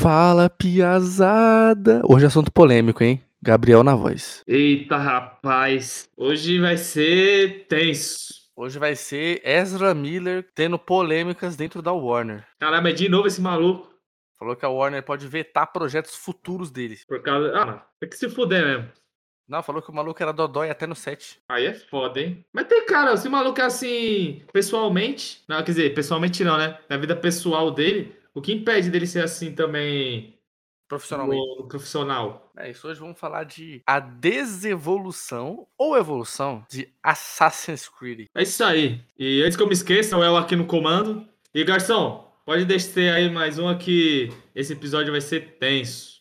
[0.00, 2.02] Fala, piazada.
[2.08, 3.20] Hoje é assunto polêmico, hein?
[3.42, 4.44] Gabriel na voz.
[4.46, 6.08] Eita, rapaz.
[6.16, 8.28] Hoje vai ser tenso.
[8.54, 12.46] Hoje vai ser Ezra Miller tendo polêmicas dentro da Warner.
[12.60, 13.92] Caramba, é de novo esse maluco.
[14.38, 16.96] Falou que a Warner pode vetar projetos futuros dele.
[17.08, 17.52] Por causa.
[17.56, 18.88] Ah, tem que se fuder mesmo.
[19.48, 21.40] Não, falou que o maluco era dodói até no set.
[21.48, 22.44] Aí é foda, hein?
[22.52, 25.42] Mas tem cara, se o maluco é assim, pessoalmente.
[25.48, 26.78] Não, quer dizer, pessoalmente não, né?
[26.88, 30.38] Na vida pessoal dele, o que impede dele ser assim também
[30.88, 31.58] Profissionalmente.
[31.58, 32.50] no, profissional?
[32.56, 38.26] É isso, hoje vamos falar de a desevolução ou evolução de Assassin's Creed.
[38.34, 39.00] É isso aí.
[39.18, 41.28] E antes que eu me esqueça, o El aqui no comando.
[41.54, 46.17] E garçom, pode descer aí mais uma que esse episódio vai ser tenso.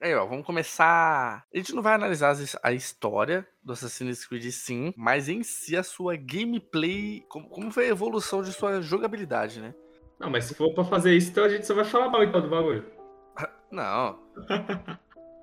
[0.00, 1.44] Aí, ó, vamos começar.
[1.52, 5.82] A gente não vai analisar a história do Assassin's Creed, sim, mas em si a
[5.82, 9.74] sua gameplay, como, como foi a evolução de sua jogabilidade, né?
[10.20, 12.40] Não, mas se for pra fazer isso, então a gente só vai falar mal então
[12.40, 12.84] do bagulho.
[13.70, 14.18] Não.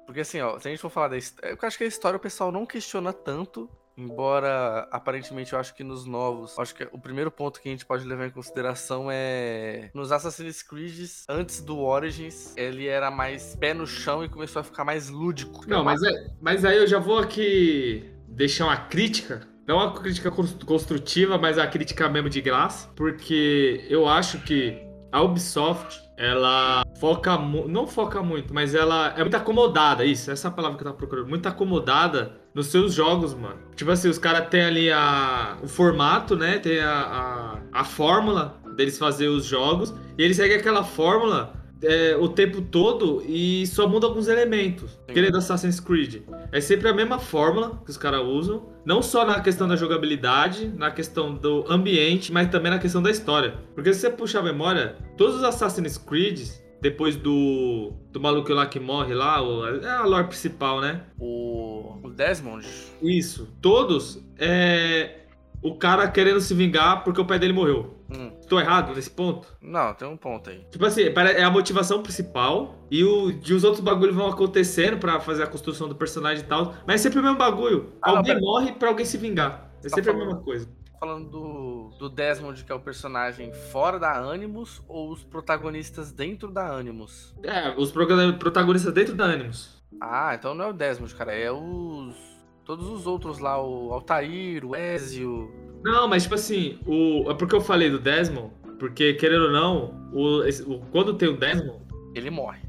[0.06, 1.50] Porque assim, ó, se a gente for falar da história.
[1.50, 3.70] Eu acho que a história o pessoal não questiona tanto.
[3.98, 6.58] Embora, aparentemente, eu acho que nos novos.
[6.60, 9.90] Acho que o primeiro ponto que a gente pode levar em consideração é.
[9.94, 14.64] Nos Assassin's Creed, antes do Origins, ele era mais pé no chão e começou a
[14.64, 15.62] ficar mais lúdico.
[15.68, 19.48] Não, mas, é, mas aí eu já vou aqui deixar uma crítica.
[19.68, 22.88] Não uma crítica cons- construtiva, mas a crítica mesmo de graça.
[22.96, 24.85] Porque eu acho que
[25.16, 30.04] a Ubisoft, ela foca Não foca muito, mas ela é muito acomodada.
[30.04, 31.30] Isso, essa é a palavra que eu tava procurando.
[31.30, 33.56] Muito acomodada nos seus jogos, mano.
[33.78, 36.60] Tipo assim, os caras têm ali a, o formato, né?
[36.60, 39.94] Tem a, a, a fórmula deles fazer os jogos.
[40.18, 41.54] E eles seguem aquela fórmula
[41.86, 45.00] é, o tempo todo e só muda alguns elementos.
[45.08, 46.22] Aquele do Assassin's Creed.
[46.52, 48.66] É sempre a mesma fórmula que os caras usam.
[48.86, 53.10] Não só na questão da jogabilidade, na questão do ambiente, mas também na questão da
[53.12, 53.56] história.
[53.74, 56.48] Porque se você puxar a memória, todos os Assassin's Creed,
[56.82, 61.02] depois do, do maluco lá que morre lá, o- é a lore principal, né?
[61.20, 62.66] O, o Desmond.
[63.02, 63.48] Isso.
[63.62, 65.22] Todos é
[65.64, 67.95] o cara querendo se vingar porque o pai dele morreu.
[68.10, 69.48] Hum, Estou errado nesse ponto?
[69.62, 70.66] não, tem um ponto aí.
[70.72, 75.20] Tipo assim, é a motivação principal e, o, e os outros bagulhos vão acontecendo pra
[75.20, 76.74] fazer a construção do personagem e tal.
[76.86, 77.94] Mas é sempre o mesmo bagulho.
[78.02, 79.72] Ah, não, alguém pera- morre pra alguém se vingar.
[79.84, 80.70] É Tá sempre a falando- mesma coisa.
[81.00, 86.50] Falando do, do Desmond, que é o personagem fora da Animus, ou os protagonistas dentro
[86.52, 87.36] da Animus?
[87.44, 89.84] É, os protagonistas dentro da Animus.
[90.02, 92.16] Ah, então não é o Desmond, cara, é os.
[92.64, 95.54] Todos os outros lá, o Altair, o Ezio.
[95.86, 100.10] Não, mas tipo assim, o, é porque eu falei do Desmond, porque querendo ou não,
[100.12, 101.80] o, o- quando tem o Desmond.
[102.16, 102.60] Ele morre.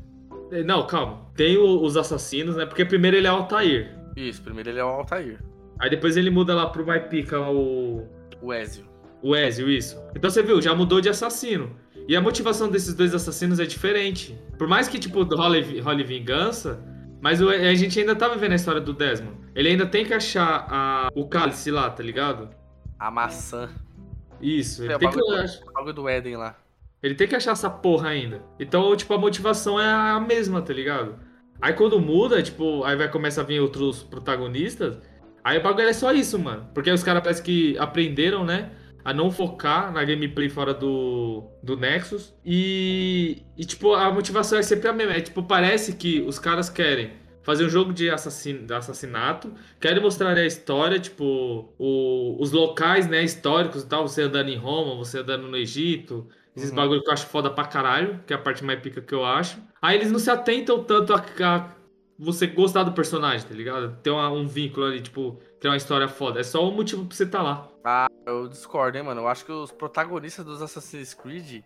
[0.53, 1.27] eh, Não, calma.
[1.35, 2.67] Tem o- os assassinos, né?
[2.67, 3.97] Porque primeiro ele é o Altair.
[4.15, 5.39] Isso, primeiro ele é o Altair,
[5.79, 8.07] Aí depois ele muda lá pro mais pica o.
[8.41, 8.85] o Ezio.
[9.23, 9.99] O Ezio, isso.
[10.15, 11.71] Então você viu, já mudou de assassino.
[12.09, 14.39] E a motivação desses dois assassinos é diferente.
[14.59, 16.81] Por mais que, tipo, role, role vingança,
[17.21, 19.37] mas o- a gente ainda tá vivendo a história do Desmond.
[19.55, 22.49] Ele ainda tem que achar a- o cálice lá, tá ligado?
[22.99, 23.71] A maçã.
[24.41, 26.57] Isso, ele É, o tem, que, o bagulho do Éden lá.
[27.03, 28.43] ele tem que achar essa porra ainda.
[28.59, 31.19] Então, tipo, a motivação é a mesma, tá ligado?
[31.61, 34.99] Aí quando muda, tipo, aí vai começar a vir outros protagonistas.
[35.45, 36.69] Aí o bagulho é só isso, mano.
[36.75, 38.73] Porque aí os caras parece que aprenderam, né?
[39.05, 42.35] A não focar na gameplay fora do, do Nexus.
[42.45, 45.15] E, e, tipo, a motivação é sempre a mesma.
[45.15, 47.13] É, tipo, parece que os caras querem
[47.47, 49.55] fazer um jogo de, assassin, de assassinato.
[49.81, 54.07] Querem mostrar a história, tipo, o- os locais, né, históricos e tal.
[54.07, 56.27] Você andando em Roma, você andando no Egito.
[56.57, 56.77] Esses Uhum.
[56.77, 59.25] bagulho que eu acho foda pra caralho, que é a parte mais pica que eu
[59.25, 59.63] acho.
[59.81, 61.71] Aí eles não se atentam tanto a, a
[62.19, 63.97] você gostar do personagem, tá ligado?
[64.03, 66.41] Ter uma- um vínculo ali, tipo, ter uma história foda.
[66.41, 67.69] É só o motivo pra você estar lá.
[67.85, 69.21] Ah, eu discordo, hein, mano.
[69.21, 71.63] Eu acho que os protagonistas dos Assassin's Creed,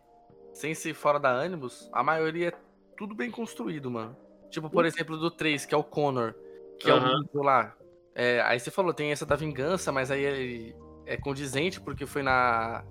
[0.52, 2.52] sem ser fora da Animus, a maioria é
[2.98, 4.14] tudo bem construído, mano.
[4.50, 6.34] Tipo, por exemplo, do 3, que é o Connor,
[6.78, 7.74] que é o livro lá.
[8.14, 10.76] É, aí você falou, tem essa da vingança, mas aí ele
[11.06, 12.84] é condizente porque foi na,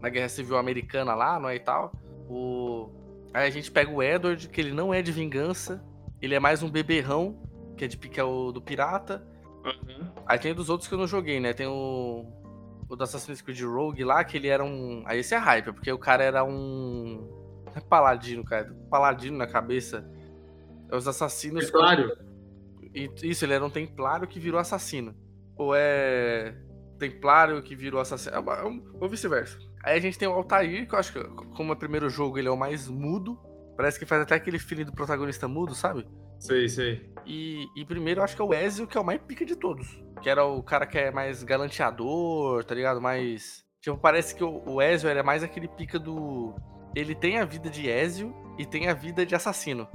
[0.00, 1.92] na Guerra Civil Americana lá, não é e tal.
[2.28, 2.90] O...
[3.32, 5.84] Aí a gente pega o Edward, que ele não é de vingança,
[6.20, 7.40] ele é mais um beberrão,
[7.76, 9.26] que é de que é o do pirata.
[10.26, 11.52] Aí tem dos outros que eu não joguei, né?
[11.52, 12.24] Tem o.
[12.86, 15.02] O do Assassin's Creed Rogue lá, que ele era um.
[15.06, 17.26] Aí esse é hype, porque o cara era um.
[17.74, 18.74] É paladino, cara.
[18.90, 20.08] Paladino na cabeça.
[20.90, 21.64] É os assassinos.
[21.66, 22.16] Templário?
[22.94, 25.14] E- Isso, ele era um templário que virou assassino.
[25.56, 26.54] Ou é.
[26.98, 28.36] Templário que virou assassino.
[28.36, 29.58] É é um- Ou vice-versa.
[29.82, 31.22] Aí a gente tem o Altair, que eu acho que,
[31.56, 33.38] como é o primeiro jogo, ele é o mais mudo.
[33.76, 36.06] Parece que faz até aquele feeling do protagonista mudo, sabe?
[36.38, 37.12] Sei, sei.
[37.26, 39.56] E, e primeiro eu acho que é o Ezio, que é o mais pica de
[39.56, 39.86] todos.
[40.22, 43.00] Que era o cara que é mais galanteador, tá ligado?
[43.00, 43.64] Mais.
[43.80, 46.54] Tipo, parece que o, o Ezio é mais aquele pica do.
[46.94, 49.88] Ele tem a vida de Ezio e tem a vida de assassino.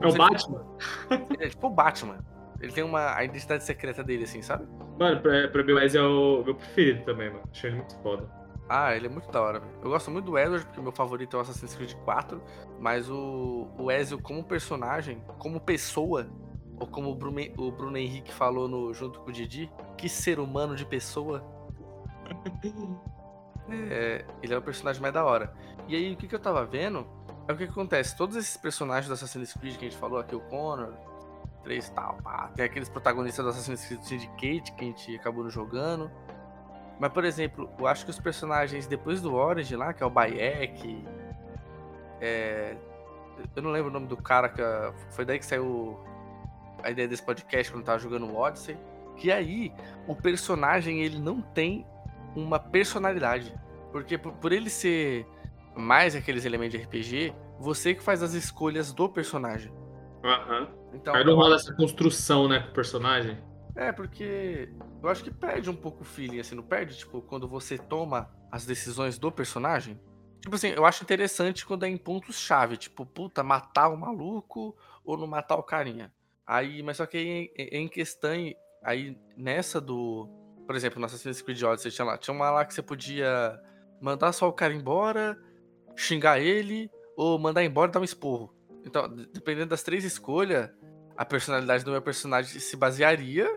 [0.00, 0.66] É o Batman?
[1.10, 2.18] Ele é tipo o Batman.
[2.60, 4.66] Ele tem uma a identidade secreta dele, assim, sabe?
[4.98, 7.42] Mano, pra, pra mim o Ezio é o meu preferido também, mano.
[7.50, 8.28] Achei ele muito foda.
[8.68, 9.72] Ah, ele é muito da hora, velho.
[9.82, 12.42] Eu gosto muito do Edward, porque meu favorito é o Assassin's Creed 4,
[12.80, 16.26] mas o, o Ezio como personagem, como pessoa,
[16.80, 20.40] ou como o Bruno, o Bruno Henrique falou no, junto com o Didi, que ser
[20.40, 21.44] humano de pessoa.
[23.90, 25.52] É, ele é o personagem mais da hora.
[25.88, 27.04] E aí, o que, que eu tava vendo
[27.48, 28.16] é o que, acontece.
[28.16, 30.92] Todos esses personagens do Assassin's Creed que a gente falou aqui, o Connor,
[31.62, 35.48] 3 e tal, pá, tem aqueles protagonistas do Assassin's Creed Syndicate que a gente acabou
[35.48, 36.10] jogando.
[36.98, 40.10] Mas, por exemplo, eu acho que os personagens depois do Origin lá, que é o
[40.10, 41.04] Bayek,
[42.20, 42.76] é...
[43.54, 44.62] eu não lembro o nome do cara, que
[45.10, 46.00] foi daí que saiu
[46.82, 48.76] a ideia desse podcast quando eu tava jogando o Odyssey.
[49.16, 49.72] Que aí
[50.06, 51.86] o personagem ele não tem
[52.34, 53.54] uma personalidade.
[53.92, 55.26] Porque por, por ele ser
[55.76, 59.72] mais aqueles elementos de RPG, você que faz as escolhas do personagem.
[60.24, 60.60] Aham.
[60.60, 60.86] Uhum.
[60.94, 63.38] Então, Aí não rola essa construção, né, com o personagem.
[63.74, 64.70] É, porque
[65.02, 66.96] eu acho que perde um pouco o feeling, assim, não perde?
[66.96, 70.00] Tipo, quando você toma as decisões do personagem.
[70.40, 74.74] Tipo assim, eu acho interessante quando é em pontos-chave, tipo, puta, matar o maluco
[75.04, 76.10] ou não matar o carinha.
[76.46, 78.30] Aí, mas só que em, em questão,
[78.82, 80.28] aí nessa do.
[80.66, 83.60] Por exemplo, no Assassin's Creed Odyssey tinha lá, tinha uma lá que você podia
[84.00, 85.38] mandar só o cara embora,
[85.96, 88.54] xingar ele, ou mandar embora e dar um esporro.
[88.84, 90.70] Então, dependendo das três escolhas,
[91.16, 93.48] a personalidade do meu personagem se basearia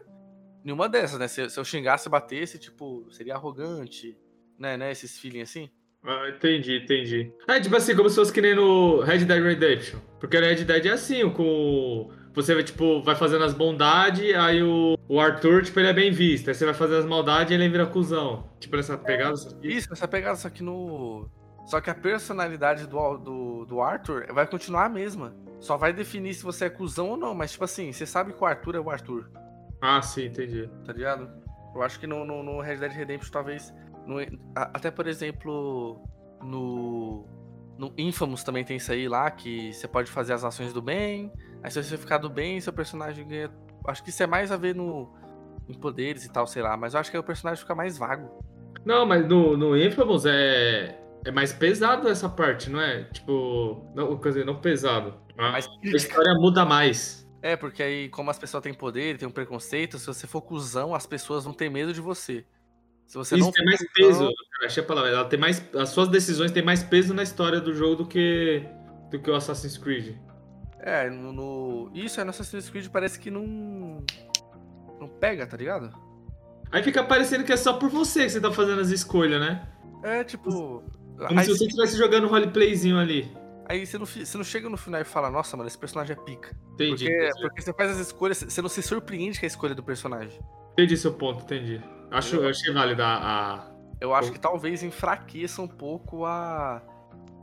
[0.66, 1.28] em uma dessas, né?
[1.28, 4.18] Se, se eu xingasse batesse, tipo, seria arrogante,
[4.58, 4.78] né?
[4.78, 4.92] né?
[4.92, 5.70] Esses feelings assim.
[6.04, 7.32] Ah, entendi, entendi.
[7.48, 10.00] É tipo assim, como se fosse que nem no Red Dead Redemption.
[10.20, 12.10] Porque no Red Dead é assim, com.
[12.34, 16.48] Você tipo, vai fazendo as bondades, aí o, o Arthur, tipo, ele é bem visto.
[16.48, 18.50] Aí você vai fazer as maldades e ele vira cuzão.
[18.60, 19.34] Tipo, nessa pegada.
[19.62, 21.30] Isso, nessa pegada, só que no.
[21.70, 25.36] Só que a personalidade do, do, do Arthur vai continuar a mesma.
[25.60, 27.36] Só vai definir se você é cuzão ou não.
[27.36, 29.30] Mas, tipo assim, você sabe que o Arthur é o Arthur.
[29.80, 30.68] Ah, sim, entendi.
[30.84, 31.30] Tá ligado?
[31.76, 33.72] Eu acho que no, no, no Red Dead Redemption, talvez.
[34.08, 34.16] No,
[34.56, 36.02] até, por exemplo,
[36.42, 37.28] no.
[37.78, 41.32] No Infamous também tem isso aí lá, que você pode fazer as ações do bem.
[41.62, 43.52] Aí se você ficar do bem, seu personagem ganha.
[43.88, 45.14] Acho que isso é mais a ver no.
[45.68, 46.76] Em poderes e tal, sei lá.
[46.76, 48.44] Mas eu acho que aí o personagem fica mais vago.
[48.84, 50.99] Não, mas no, no Infamous é.
[51.26, 53.04] É mais pesado essa parte, não é?
[53.06, 53.86] Tipo.
[53.96, 55.16] Não, quer dizer, não pesado.
[55.38, 57.28] A, a história muda mais.
[57.42, 60.94] É, porque aí, como as pessoas têm poder, têm um preconceito, se você for cuzão,
[60.94, 62.46] as pessoas vão ter medo de você.
[63.08, 64.20] Se você Isso não tem mais peso,
[64.52, 65.10] cara, achei a palavra.
[65.10, 68.64] Ela tem mais, as suas decisões têm mais peso na história do jogo do que,
[69.10, 70.16] do que o Assassin's Creed.
[70.80, 71.92] É, no, no...
[71.94, 74.04] isso é no Assassin's Creed parece que não.
[75.00, 75.92] Não pega, tá ligado?
[76.72, 79.68] Aí fica parecendo que é só por você que você tá fazendo as escolhas, né?
[80.04, 80.84] É, tipo.
[81.28, 83.32] Como aí, se você estivesse jogando um roleplayzinho ali.
[83.68, 86.20] Aí você não, você não chega no final e fala, nossa, mano, esse personagem é
[86.20, 86.58] pica.
[86.74, 87.06] Entendi.
[87.06, 87.42] Porque, entendi.
[87.42, 90.40] porque você faz as escolhas, você não se surpreende com a escolha do personagem.
[90.74, 91.82] Entendi seu ponto, entendi.
[92.10, 93.72] Acho, eu achei válida a.
[94.02, 96.82] Eu acho que talvez enfraqueça um pouco a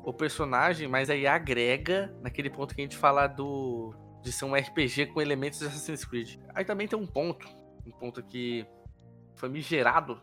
[0.03, 4.55] o personagem, mas aí agrega naquele ponto que a gente fala do de ser um
[4.55, 6.37] RPG com elementos de Assassin's Creed.
[6.55, 7.47] Aí também tem um ponto,
[7.85, 8.67] um ponto que
[9.35, 10.21] foi me gerado,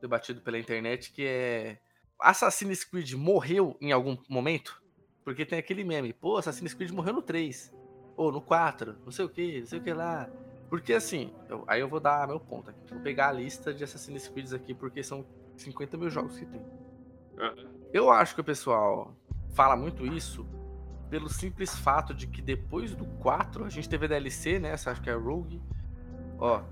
[0.00, 1.78] debatido pela internet, que é
[2.20, 4.82] Assassin's Creed morreu em algum momento?
[5.24, 7.74] Porque tem aquele meme, pô, Assassin's Creed morreu no 3,
[8.16, 10.28] ou no 4, não sei o que, não sei o que lá.
[10.68, 12.80] Porque assim, eu, aí eu vou dar meu ponto aqui.
[12.90, 15.24] Vou pegar a lista de Assassin's Creed aqui, porque são
[15.56, 16.64] 50 mil jogos que tem.
[17.92, 19.14] Eu acho que o pessoal
[19.54, 20.46] fala muito isso
[21.08, 24.70] pelo simples fato de que depois do 4 a gente teve a DLC, né?
[24.70, 25.62] Essa acho que é Rogue.
[26.38, 26.62] Ó,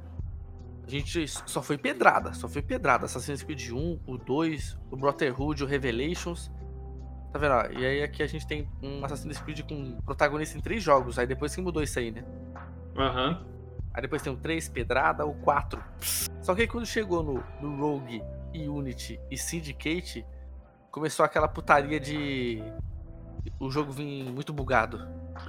[0.87, 3.07] a gente só foi pedrada, só foi pedrada.
[3.07, 6.51] Assassin's Creed 1, o 2, o Brotherhood, o Revelations.
[7.33, 7.81] Tá vendo?
[7.81, 11.19] E aí aqui a gente tem um Assassin's Creed com protagonista em três jogos.
[11.19, 12.25] Aí depois que mudou isso aí, né?
[12.97, 13.31] Aham.
[13.31, 13.55] Uhum.
[13.95, 15.83] Aí depois tem o 3, Pedrada, o 4.
[16.43, 18.23] Só que aí quando chegou no, no Rogue,
[18.53, 20.27] Unity e Syndicate,
[20.91, 22.61] começou aquela putaria de
[23.59, 25.01] o jogo vir muito bugado.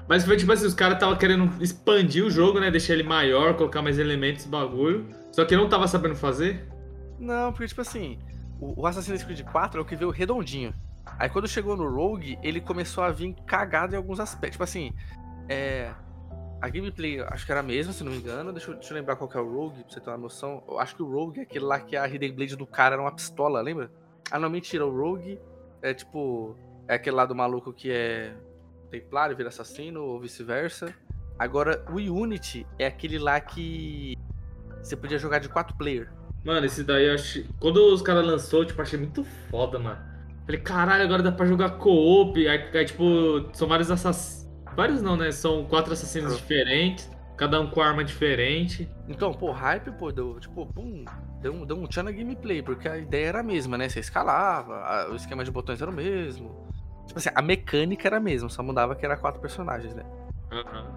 [0.08, 2.70] Mas foi tipo assim, os caras estavam querendo expandir o jogo, né?
[2.70, 5.08] Deixar ele maior, colocar mais elementos, bagulho.
[5.36, 6.66] Só que não tava sabendo fazer?
[7.20, 8.18] Não, porque tipo assim,
[8.58, 10.74] o Assassin's Creed 4 é o que veio redondinho.
[11.20, 14.52] Aí quando chegou no Rogue, ele começou a vir cagado em alguns aspectos.
[14.52, 14.94] Tipo assim,
[15.50, 15.92] é,
[16.62, 18.54] a gameplay, acho que era a mesma, se não me engano.
[18.54, 20.64] Deixa eu, deixa eu lembrar qual que é o Rogue, pra você ter uma noção.
[20.70, 23.02] Eu acho que o Rogue é aquele lá que a Hidden Blade do cara era
[23.02, 23.92] uma pistola, lembra?
[24.32, 24.88] Ah, não, mentira.
[24.88, 25.38] O Rogue
[25.82, 26.56] é tipo.
[26.88, 28.34] É aquele lá do maluco que é
[28.90, 30.96] templário, vira assassino, ou vice-versa.
[31.38, 34.16] Agora, o Unity é aquele lá que
[34.86, 36.10] você podia jogar de quatro player.
[36.44, 37.46] Mano, esse daí eu achei.
[37.60, 39.98] Quando os caras lançou, tipo, achei muito foda, mano.
[40.46, 42.38] Falei, caralho, agora dá pra jogar co-op.
[42.48, 44.46] Aí, aí, tipo, são vários assassinos.
[44.76, 45.32] Vários não, né?
[45.32, 46.36] São quatro assassinos Ah.
[46.36, 48.88] diferentes, cada um com arma diferente.
[49.08, 51.04] Então, pô, hype, pô, deu, tipo, pum,
[51.42, 53.90] deu um, deu um tchan na gameplay, porque a ideia era a mesma, né?
[53.90, 56.68] Você escalava, a- o esquema de botões era o mesmo.
[57.08, 60.04] Tipo assim, a mecânica era a mesma, só mudava que era quatro personagens, né?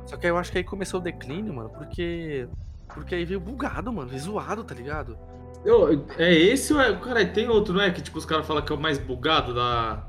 [0.06, 2.46] Só que aí eu acho que aí começou o declínio, mano, porque.
[2.94, 5.16] Porque aí veio bugado, mano, veio zoado, tá ligado?
[5.64, 6.94] Eu- É esse ou é.
[6.96, 7.90] Cara, tem outro, não é?
[7.90, 10.04] Que tipo, os caras falam que é o mais bugado da.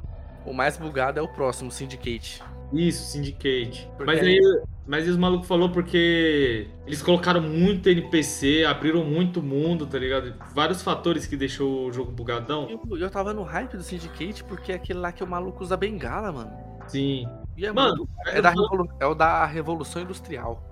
[0.45, 2.41] O mais bugado é o próximo, Syndicate.
[2.71, 3.87] Isso, Syndicate.
[3.97, 4.61] Porque Mas aí- aí.
[4.87, 10.33] Mas aí os malucos falou porque eles colocaram muito NPC, abriram muito mundo, tá ligado?
[10.55, 12.67] Vários fatores que deixou o jogo bugadão.
[12.67, 15.77] Eu, eu tava no hype do Syndicate porque é aquele lá que o maluco usa
[15.77, 16.51] bengala, mano.
[16.87, 17.27] Sim.
[17.55, 18.51] E é, Mano, muito- é, da
[18.99, 20.63] é o da Revolução Industrial.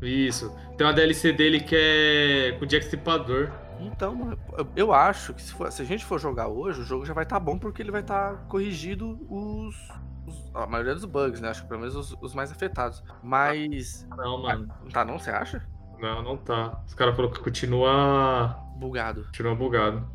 [0.00, 0.54] Isso.
[0.76, 3.50] Tem uma DLC dele que é com Jack Stripador.
[3.80, 4.36] Então,
[4.76, 7.24] eu- acho que se, for- se a gente for jogar hoje, o jogo já vai
[7.24, 9.74] estar bom porque ele vai estar corrigido os,
[10.26, 11.48] os- a maioria dos bugs, né?
[11.48, 13.02] Acho que pelo menos os, os mais afetados.
[13.22, 14.06] Mas.
[14.16, 14.68] Não, mano.
[14.82, 15.18] Não tá, não?
[15.18, 15.62] Você acha?
[16.00, 16.80] Não, não tá.
[16.86, 18.56] Os caras falaram que continua.
[18.76, 19.24] Bugado.
[19.26, 20.08] Continua bugado.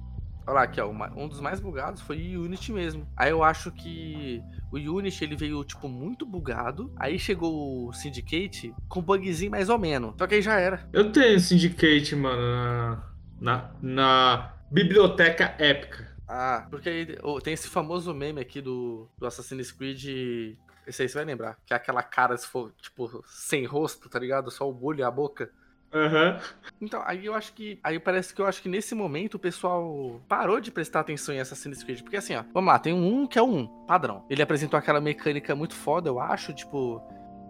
[0.45, 0.89] Olha lá, aqui, ó.
[0.89, 3.07] um dos mais bugados foi o Unity mesmo.
[3.15, 6.91] Aí eu acho que o Unity ele veio, tipo, muito bugado.
[6.97, 10.13] Aí chegou o Syndicate com bugzinho mais ou menos.
[10.17, 10.87] Só que aí já era.
[10.91, 13.03] Eu tenho Syndicate, mano, na,
[13.39, 16.13] na, na biblioteca épica.
[16.27, 20.57] Ah, porque aí ô, tem esse famoso meme aqui do, do Assassin's Creed.
[20.85, 21.57] Esse aí você vai lembrar.
[21.65, 24.51] Que é aquela cara, se for, tipo, sem rosto, tá ligado?
[24.51, 25.49] Só o bulho e a boca.
[25.93, 26.39] Aham.
[26.81, 27.79] Então, aí eu acho que.
[27.83, 31.39] Aí parece que eu acho que nesse momento o pessoal parou de prestar atenção em
[31.39, 32.01] Assassin's Creed.
[32.01, 34.25] Porque assim, ó, vamos lá, tem um 1 que é o 1, padrão.
[34.29, 37.01] Ele apresentou aquela mecânica muito foda, eu acho, tipo,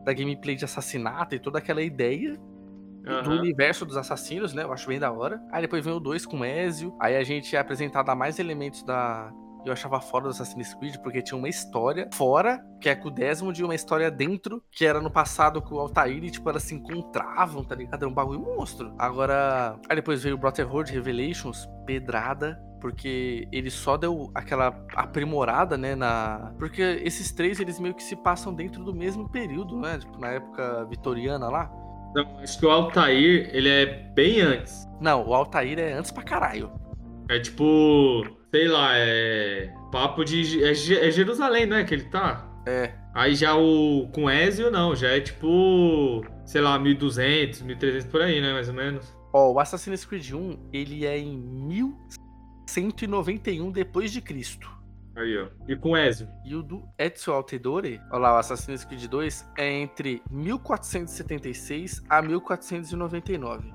[0.04, 2.38] da gameplay de assassinato e toda aquela ideia
[3.04, 4.64] do, do universo dos assassinos, né?
[4.64, 5.42] Eu acho bem da hora.
[5.52, 6.96] Aí depois vem o 2 com Ezio.
[7.00, 9.32] Aí a gente é apresentado a mais elementos da.
[9.66, 13.12] Eu achava fora do Assassin's Creed, porque tinha uma história fora, que é com o
[13.12, 16.64] Desmond, e uma história dentro, que era no passado com o Altair, e tipo, elas
[16.64, 18.02] se encontravam, tá ligado?
[18.02, 18.94] Era um bagulho monstro.
[19.00, 19.80] Agora.
[19.90, 22.62] Aí depois veio o Brotherhood Revelations, pedrada.
[22.82, 26.54] Porque ele só deu aquela aprimorada, né, na...
[26.60, 30.00] Porque esses três, eles meio que se passam dentro do mesmo período, né?
[30.00, 31.72] Tipo, na época vitoriana lá.
[32.14, 34.86] Não, acho que o Altair, ele é bem antes.
[35.00, 36.74] Não, o Altair é antes pra caralho.
[37.30, 42.48] É tipo, sei lá, é papo de é, é Jerusalém, não é que ele tá?
[42.68, 42.94] É.
[43.16, 48.40] Aí já o com Ezio não, já é tipo, sei lá, 1200, 1300 por aí,
[48.40, 49.12] né, mais ou menos.
[49.34, 54.72] Ó, o Assassin's Creed 1, ele é em 1191 depois de Cristo.
[55.16, 55.48] Aí, ó.
[55.68, 56.28] E com Ezio?
[56.46, 62.22] E o do Ezio Altedore, ó lá, o Assassin's Creed 2 é entre 1476 a
[62.22, 63.73] 1499.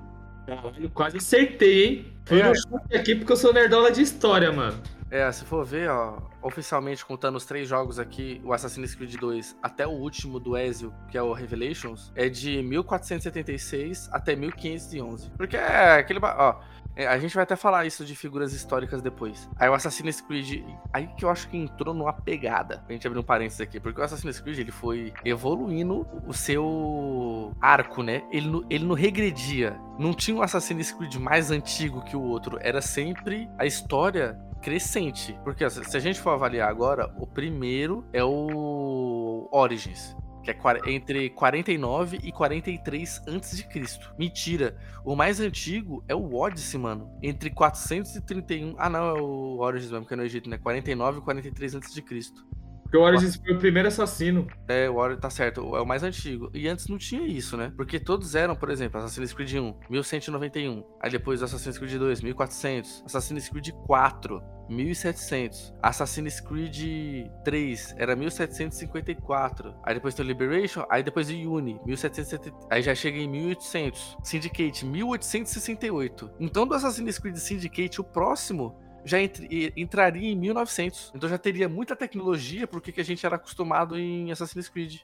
[0.49, 2.13] Caralho, quase acertei, hein?
[2.25, 2.47] Fui É.
[2.47, 4.81] no chute aqui porque eu sou nerdola de história, mano.
[5.11, 9.57] É, se for ver, ó, oficialmente contando os três jogos aqui, o Assassin's Creed 2
[9.61, 15.31] até o último do Ezio, que é o Revelations, é de 1476 até 1511.
[15.31, 16.19] Porque é aquele.
[16.21, 16.55] Ó,
[16.97, 19.49] a gente vai até falar isso de figuras históricas depois.
[19.57, 22.83] Aí o Assassin's Creed, aí que eu acho que entrou numa pegada.
[22.87, 27.53] A gente abrir um parênteses aqui, porque o Assassin's Creed ele foi evoluindo o seu
[27.61, 28.23] arco, né?
[28.31, 29.79] Ele, não- ele não regredia.
[29.97, 32.57] Não tinha um Assassin's Creed mais antigo que o outro.
[32.61, 35.37] Era sempre a história crescente.
[35.43, 40.15] Porque se a gente for avaliar agora, o primeiro é o Origins.
[40.43, 44.13] Que é entre 49 e 43 antes de Cristo.
[44.17, 44.77] Mentira.
[45.03, 47.11] O mais antigo é o Odyssey, mano.
[47.21, 48.75] Entre 431.
[48.77, 50.57] Ah, não, é o Origins mesmo, que é no Egito, né?
[50.57, 52.47] 49 e 43 antes de Cristo.
[52.89, 54.47] Porque o Origins foi o primeiro assassino.
[54.67, 56.49] É, o Origins tá certo, é o mais antigo.
[56.55, 57.71] E antes não tinha isso, né?
[57.77, 60.83] Porque todos eram, por exemplo, Assassin's Creed 1, 1191.
[60.99, 63.03] Aí depois Assassin's Creed 2, 1400.
[63.05, 65.71] Assassin's Creed 4, 1700.
[65.83, 69.75] Assassin's Creed 3 era 1754.
[69.83, 72.57] Aí depois tem o Liberation, aí depois o Uni, 1770.
[72.71, 74.17] Aí já chega em 1800.
[74.23, 76.31] Syndicate, 1868.
[76.39, 81.11] Então do Assassin's Creed Syndicate, o próximo já entre- entraria em 1900.
[81.15, 85.01] Então já teria muita tecnologia porque que a gente era acostumado em Assassin's Creed.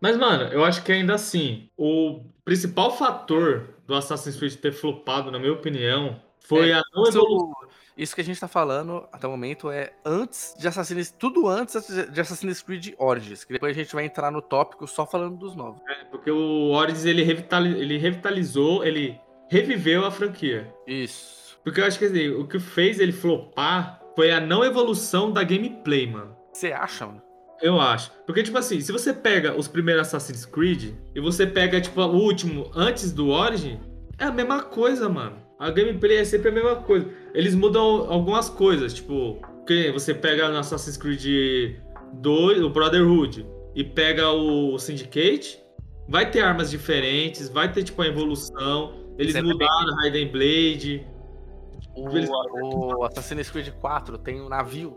[0.00, 5.30] Mas, mano, eu acho que ainda assim, o principal fator do Assassin's Creed ter flopado,
[5.30, 7.52] na minha opinião, foi É, a não evolução.
[7.96, 11.86] Isso, que a gente tá falando até o momento é antes de Assassin's tudo antes
[12.10, 15.54] de Assassin's Creed Origins, que depois a gente vai entrar no tópico só falando dos
[15.54, 15.80] novos.
[16.10, 19.16] Porque o Origins, ele, revitali- ele revitalizou, ele
[19.48, 20.74] reviveu a franquia.
[20.88, 21.43] Isso.
[21.64, 25.42] Porque eu acho que assim, o que fez ele flopar foi a não evolução da
[25.42, 26.36] gameplay, mano.
[26.52, 27.22] Você acha, mano?
[27.60, 28.12] Eu acho.
[28.26, 32.14] Porque, tipo assim, se você pega os primeiros Assassin's Creed e você pega, tipo, o
[32.14, 33.80] último antes do Origin,
[34.18, 35.38] é a mesma coisa, mano.
[35.58, 37.08] A gameplay é sempre a mesma coisa.
[37.32, 41.76] Eles mudam algumas coisas, tipo, que você pega no Assassin's Creed
[42.14, 45.58] 2, o Brotherhood, e pega o Syndicate,
[46.08, 48.94] vai ter armas diferentes, vai ter, tipo, a evolução.
[49.16, 51.06] Eles Sempre mudaram a Hidden Blade,
[51.96, 54.96] O, Eles- o Assassin's Creed 4 tem um navio.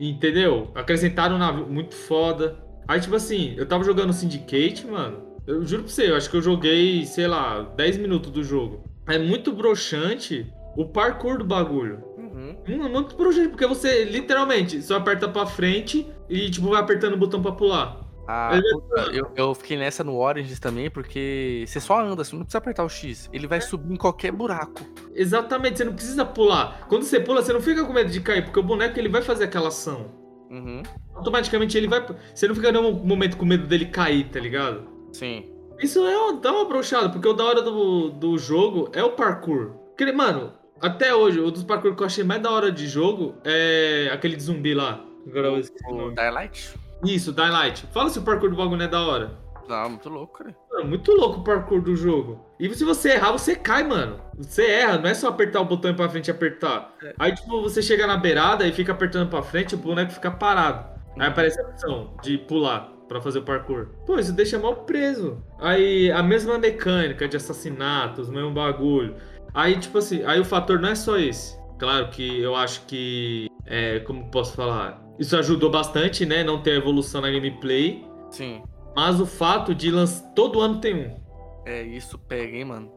[0.00, 0.70] Entendeu?
[0.74, 2.56] Acrescentaram um navio muito foda.
[2.86, 5.26] Aí, tipo assim, eu tava jogando Syndicate, mano.
[5.46, 8.84] Eu juro pra você, eu acho que eu joguei, sei lá, 10 minutos do jogo.
[9.08, 12.04] É muito broxante o parkour do bagulho.
[12.16, 12.56] Uhum.
[12.68, 17.14] Hum, É muito broxante, porque você literalmente só aperta pra frente e, tipo, vai apertando
[17.14, 18.07] o botão pra pular.
[18.30, 22.36] Ah, Ele- puta, eu, eu fiquei nessa no Origins também, porque você só anda, você
[22.36, 23.30] não precisa apertar o X.
[23.32, 24.82] Ele vai subir em qualquer buraco.
[25.14, 26.86] Exatamente, você não precisa pular.
[26.88, 29.22] Quando você pula, você não fica com medo de cair, porque o boneco ele vai
[29.22, 30.12] fazer aquela ação.
[30.50, 30.82] Uhum.
[31.14, 32.04] Automaticamente ele vai.
[32.34, 34.86] Você não fica nenhum momento com medo dele cair, tá ligado?
[35.12, 35.50] Sim.
[35.80, 39.12] Isso é uma, dá uma brochada, porque o da hora do, do jogo é o
[39.12, 39.70] parkour.
[39.96, 43.36] Porque, mano, até hoje, o dos parkour que eu achei mais da hora de jogo
[43.44, 45.02] é aquele de zumbi lá.
[45.26, 46.10] Agora eu o O.
[46.12, 46.74] Daylight?
[47.04, 47.86] Isso, Daylight.
[47.92, 49.30] Fala se o parkour do bagulho é da hora.
[49.68, 50.56] Não, muito louco, cara.
[50.70, 52.44] Mano, muito louco o parkour do jogo.
[52.58, 54.18] E se você errar, você cai, mano.
[54.36, 56.94] Você erra, não é só apertar o botão pra frente e apertar.
[57.02, 57.14] É.
[57.18, 60.98] Aí, tipo, você chega na beirada e fica apertando pra frente, o boneco fica parado.
[61.18, 63.88] Aí aparece a opção de pular pra fazer o parkour.
[64.06, 65.42] Pô, isso deixa mal preso.
[65.60, 69.16] Aí, a mesma mecânica de assassinatos, o mesmo bagulho.
[69.52, 71.58] Aí, tipo assim, aí o fator não é só esse.
[71.78, 76.44] Claro que eu acho que, é, como posso falar, isso ajudou bastante, né?
[76.44, 78.06] Não ter evolução na gameplay.
[78.30, 78.62] Sim.
[78.94, 80.28] Mas o fato de lançar.
[80.34, 81.20] Todo ano tem um.
[81.66, 82.90] É, isso pega, hein, mano.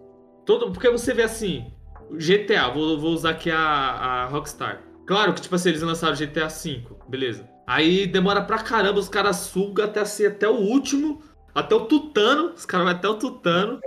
[0.46, 1.72] Todo, porque você vê assim,
[2.12, 4.82] GTA, vou, vou usar aqui a, a Rockstar.
[5.06, 7.50] Claro que, tipo assim, eles lançaram GTA V, beleza.
[7.68, 11.22] Aí demora pra caramba, os caras sugam até, assim, até o último,
[11.54, 13.80] até o tutano, os caras vão até o tutano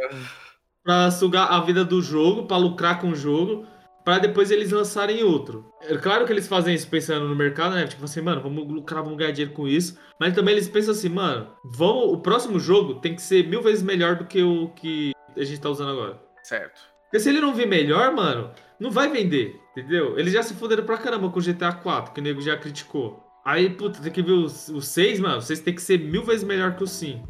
[0.82, 3.66] pra sugar a vida do jogo, pra lucrar com o jogo,
[4.04, 5.70] pra depois eles lançarem outro.
[5.86, 7.86] É claro que eles fazem isso pensando no mercado, né?
[7.86, 9.98] Tipo assim, mano, vamos lucrar, vamos ganhar dinheiro com isso.
[10.18, 13.82] Mas também eles pensam assim, mano, vamos, o próximo jogo tem que ser mil vezes
[13.82, 16.20] melhor do que o que a gente tá usando agora.
[16.42, 16.80] Certo.
[17.04, 20.18] Porque se ele não vir melhor, mano, não vai vender, entendeu?
[20.18, 23.22] Eles já se fuderam pra caramba com o GTA 4, que o nego já criticou.
[23.44, 26.74] Aí, puta, tem que ver o 6, mano, vocês tem que ser mil vezes melhor
[26.76, 27.28] que o 5.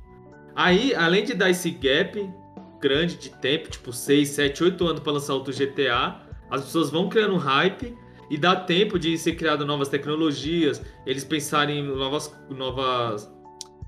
[0.54, 2.30] Aí, além de dar esse gap
[2.80, 7.08] grande de tempo, tipo 6, 7, 8 anos pra lançar outro GTA, as pessoas vão
[7.08, 7.96] criando um hype
[8.30, 13.32] e dá tempo de ser criado novas tecnologias, eles pensarem em novas, novas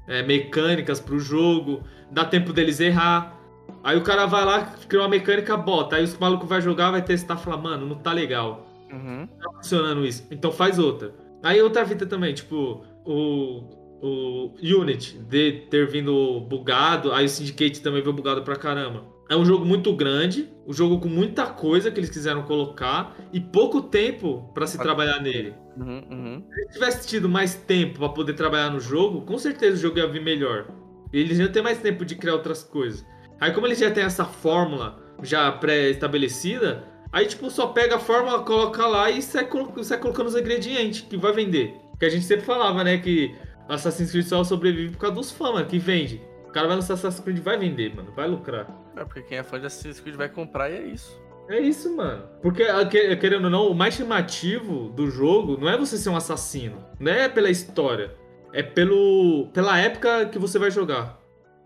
[0.06, 3.36] é, mecânicas pro jogo, dá tempo deles errar.
[3.82, 5.96] Aí o cara vai lá, cria uma mecânica, bota.
[5.96, 8.66] Aí os malucos vai jogar, vai testar e falar, mano, não tá legal.
[8.92, 9.20] Uhum.
[9.20, 10.26] Não tá funcionando isso.
[10.30, 11.14] Então faz outra.
[11.42, 13.62] Aí outra fita também, tipo, o,
[14.02, 19.04] o Unity de ter vindo bugado, aí o Syndicate também veio bugado pra caramba.
[19.28, 23.40] É um jogo muito grande, um jogo com muita coisa que eles quiseram colocar e
[23.40, 25.52] pouco tempo pra se trabalhar nele.
[25.76, 26.44] Uhum, uhum.
[26.48, 29.98] Se eles tivesse tido mais tempo pra poder trabalhar no jogo, com certeza o jogo
[29.98, 30.68] ia vir melhor.
[31.12, 33.04] Eles iam ter mais tempo de criar outras coisas.
[33.40, 38.44] Aí como eles já têm essa fórmula já pré-estabelecida, aí tipo só pega a fórmula,
[38.44, 39.48] coloca lá e sai,
[39.82, 41.74] sai colocando os ingredientes que vai vender.
[41.98, 43.34] Que a gente sempre falava, né, que
[43.68, 46.20] Assassin's Creed só sobrevive por causa dos fãs, que vende.
[46.56, 48.66] O cara vai lançar Assassin's Creed vai vender, mano, vai lucrar.
[48.96, 51.20] É porque quem é fã de Assassin's Creed vai comprar e é isso.
[51.50, 52.26] É isso, mano.
[52.40, 56.08] Porque, a- que- querendo ou não, o mais chamativo do jogo não é você ser
[56.08, 56.82] um assassino.
[56.98, 58.16] Não é pela história.
[58.54, 61.20] É pelo, pela época que você vai jogar.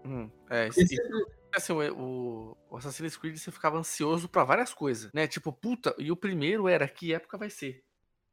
[0.04, 0.28] Uhum.
[0.50, 0.98] É, Esse- e,
[1.54, 5.28] assim, o, o- Assassin's Creed você ficava ansioso pra várias coisas, né?
[5.28, 7.80] Tipo, puta, e o primeiro era que época vai ser?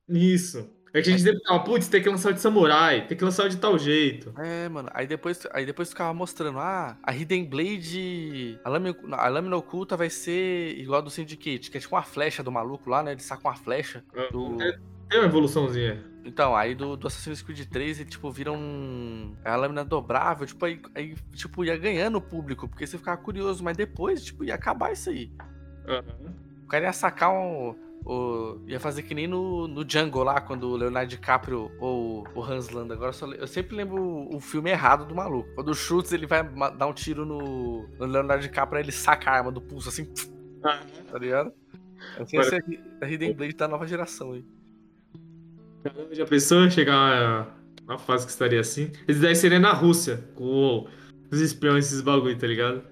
[0.10, 0.70] Isso.
[0.94, 3.24] É que a gente sempre fala, putz, tem que lançar o de samurai, tem que
[3.24, 4.34] lançar o de tal jeito.
[4.40, 4.90] É, mano.
[4.94, 9.98] Aí depois, aí depois ficava mostrando, ah, a Hidden Blade, a lâmina, a lâmina oculta
[9.98, 13.12] vai ser igual a do Syndicate, que é tipo uma flecha do maluco lá, né?
[13.12, 14.04] Ele saca uma flecha.
[14.32, 14.62] Do...
[14.62, 16.04] É, Tem uma evoluçãozinha.
[16.26, 19.36] Então, aí do, do Assassin's Creed 3, ele, tipo, vira um...
[19.46, 23.18] é a lâmina dobrável, tipo, aí, aí, tipo, ia ganhando o público, porque você ficava
[23.22, 25.32] curioso, mas depois, tipo, ia acabar isso aí.
[26.64, 27.76] O cara ia sacar um.
[28.10, 32.42] O, ia fazer que nem no, no Django lá, quando o Leonardo DiCaprio ou o
[32.42, 32.94] Hans Landa.
[32.94, 35.50] Agora eu, só eu sempre lembro o, filme errado do maluco.
[35.56, 36.42] Quando o Schultz ele vai
[36.78, 40.06] dar um tiro no, no Leonardo DiCaprio, aí ele saca a arma do pulso assim,
[40.62, 41.52] tá ligado?
[42.18, 42.62] Assim, essa é
[43.02, 44.46] a Hidden Blade da nova geração aí.
[46.12, 47.48] Já pensou chegar a
[47.84, 48.90] uma fase que estaria assim?
[49.06, 50.88] Esse daí seria na Rússia, com
[51.30, 52.84] os espiões, esses bagulho, tá ligado?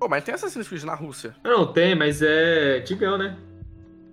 [0.00, 1.34] Pô, mas tem Assassin's Creed na Rússia.
[1.44, 3.36] Não, tem, mas é Tigão, né?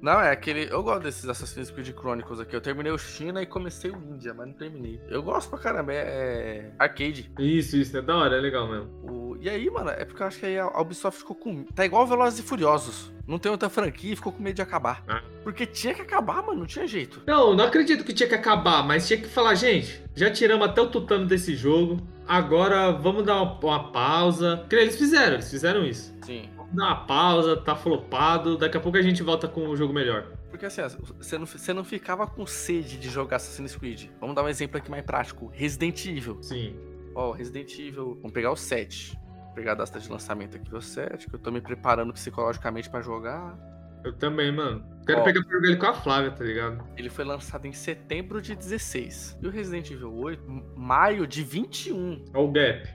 [0.01, 0.67] Não, é aquele.
[0.71, 2.55] Eu gosto desses Assassin's Creed Chronicles aqui.
[2.55, 4.99] Eu terminei o China e comecei o Índia, mas não terminei.
[5.07, 7.31] Eu gosto pra caramba, é, é arcade.
[7.37, 8.89] Isso, isso, é da hora, é legal mesmo.
[9.03, 9.37] O...
[9.39, 11.63] E aí, mano, é porque eu acho que aí a Ubisoft ficou com.
[11.65, 13.11] Tá igual Velozes e Furiosos.
[13.27, 15.03] Não tem outra franquia e ficou com medo de acabar.
[15.07, 15.21] Ah.
[15.43, 17.21] Porque tinha que acabar, mano, não tinha jeito.
[17.25, 20.81] Não, não acredito que tinha que acabar, mas tinha que falar, gente, já tiramos até
[20.81, 21.99] o tutano desse jogo.
[22.27, 24.57] Agora vamos dar uma, uma pausa.
[24.57, 26.13] Porque eles fizeram, eles fizeram isso.
[26.23, 26.49] Sim.
[26.73, 28.57] Dá uma pausa, tá flopado.
[28.57, 30.27] Daqui a pouco a gente volta com o jogo melhor.
[30.49, 30.81] Porque assim,
[31.17, 34.09] você não, você não ficava com sede de jogar Assassin's Creed.
[34.19, 35.49] Vamos dar um exemplo aqui mais prático.
[35.53, 36.37] Resident Evil.
[36.41, 36.75] Sim.
[37.15, 38.15] Ó, Resident Evil.
[38.15, 39.17] Vamos pegar o 7.
[39.45, 42.89] Vou pegar a data de lançamento aqui do 7, que eu tô me preparando psicologicamente
[42.89, 43.57] pra jogar.
[44.03, 44.83] Eu também, mano.
[45.05, 45.23] Quero Ó.
[45.23, 46.83] pegar pra jogar ele com a Flávia, tá ligado?
[46.97, 49.37] Ele foi lançado em setembro de 16.
[49.41, 52.25] E o Resident Evil 8, m- maio de 21.
[52.33, 52.89] Olha o gap.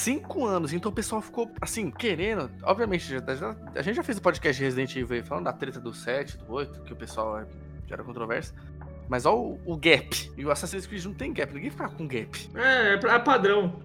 [0.00, 0.72] Cinco anos.
[0.72, 2.50] Então o pessoal ficou, assim, querendo.
[2.62, 5.52] Obviamente, já- já- a gente já fez o podcast de Resident Evil aí, falando da
[5.52, 7.46] treta do 7, do 8, que o pessoal é,
[7.86, 8.54] gera controvérsia.
[9.08, 10.32] Mas olha o, o gap.
[10.36, 11.52] E o Assassin's Creed não tem gap.
[11.52, 12.48] Ninguém fica com gap.
[12.54, 13.82] É, é, é padrão.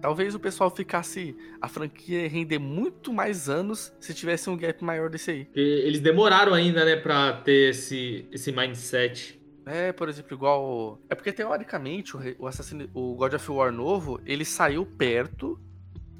[0.00, 1.36] Talvez o pessoal ficasse.
[1.60, 5.48] A franquia ia render muito mais anos se tivesse um gap maior desse aí.
[5.54, 9.37] Eles demoraram ainda, né, pra ter esse, esse mindset.
[9.68, 10.98] É, por exemplo, igual.
[11.08, 12.88] É porque teoricamente o, Assassin...
[12.94, 15.60] o God of War novo ele saiu perto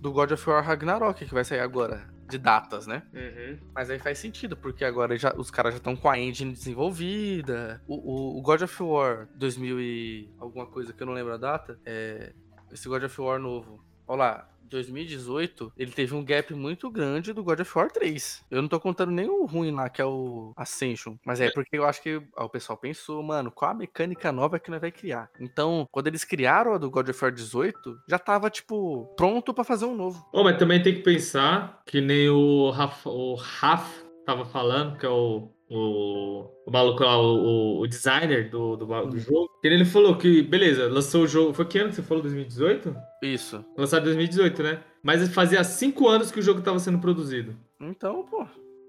[0.00, 3.02] do God of War Ragnarok, que vai sair agora, de datas, né?
[3.12, 3.58] Uhum.
[3.74, 7.82] Mas aí faz sentido, porque agora já, os caras já estão com a engine desenvolvida.
[7.88, 11.36] O, o- o God of War 2000 e alguma coisa que eu não lembro a
[11.36, 12.32] data, é
[12.70, 13.82] esse God of War novo.
[14.06, 18.44] Olha lá, 2018, ele teve um gap muito grande do God of War 3.
[18.50, 21.16] Eu não tô contando nem o ruim lá, que é o Ascension.
[21.24, 24.58] Mas é porque eu acho que ó, o pessoal pensou, mano, qual a mecânica nova
[24.58, 25.30] que nós vai criar?
[25.40, 29.64] Então, quando eles criaram a do God of War 18, já tava, tipo, pronto pra
[29.64, 30.26] fazer um novo.
[30.32, 35.06] Bom, mas também tem que pensar que nem o Rafa, o Raf tava falando, que
[35.06, 39.48] é o, o, o maluco lá, o, o- designer do, do, do jogo.
[39.60, 41.52] Que ele falou que, beleza, lançou o jogo.
[41.52, 42.22] Foi que ano que você falou?
[42.22, 42.94] 2018?
[43.22, 43.64] Isso.
[43.76, 44.80] Lançado em 2018, né?
[45.02, 47.56] Mas fazia cinco anos que o jogo tava sendo produzido.
[47.80, 48.46] Então, pô.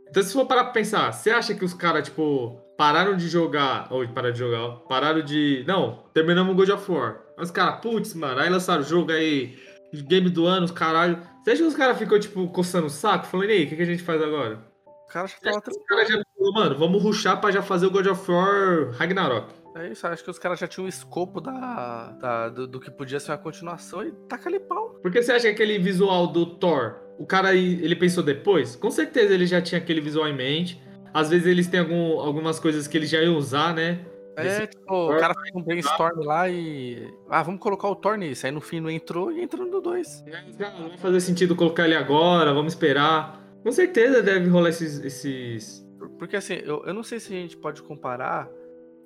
[0.10, 3.88] Então, se for parar pra pensar, você acha que os caras, tipo, pararam de jogar.
[3.92, 5.64] Ou pararam de jogar, ó, pararam de.
[5.68, 7.22] Não, terminamos o God of War.
[7.38, 9.56] Mas os caras, putz, mano, aí lançaram o jogo aí,
[9.94, 11.20] game do ano, os caralho.
[11.44, 13.28] Você acha que os caras ficou, tipo, coçando o saco?
[13.28, 14.68] Falando, e aí, o que, que a gente faz agora?
[14.86, 17.92] O cara já tava Os caras já falou, mano, vamos ruxar pra já fazer o
[17.92, 19.54] God of War Ragnarok.
[19.76, 22.90] É isso, acho que os caras já tinham o escopo da, da- do, do que
[22.90, 24.96] podia ser uma continuação e taca ali pau.
[25.02, 28.76] Porque você acha que aquele visual do Thor, o cara ele pensou depois?
[28.76, 30.82] Com certeza ele já tinha aquele visual em mente.
[31.14, 34.00] Às vezes eles têm algum- algumas coisas que eles já iam usar, né?
[34.36, 37.14] É, tipo, o cara fez um brainstorm lá e.
[37.30, 38.46] Ah, vamos colocar o Thor nisso.
[38.46, 40.24] Aí no fim não entrou e entrou no 2.
[40.62, 43.38] Ah, Não vai fazer sentido colocar ele agora, vamos esperar.
[43.64, 45.00] Com certeza deve rolar esses.
[45.04, 45.86] esses...
[46.18, 48.50] Porque assim, eu, eu não sei se a gente pode comparar.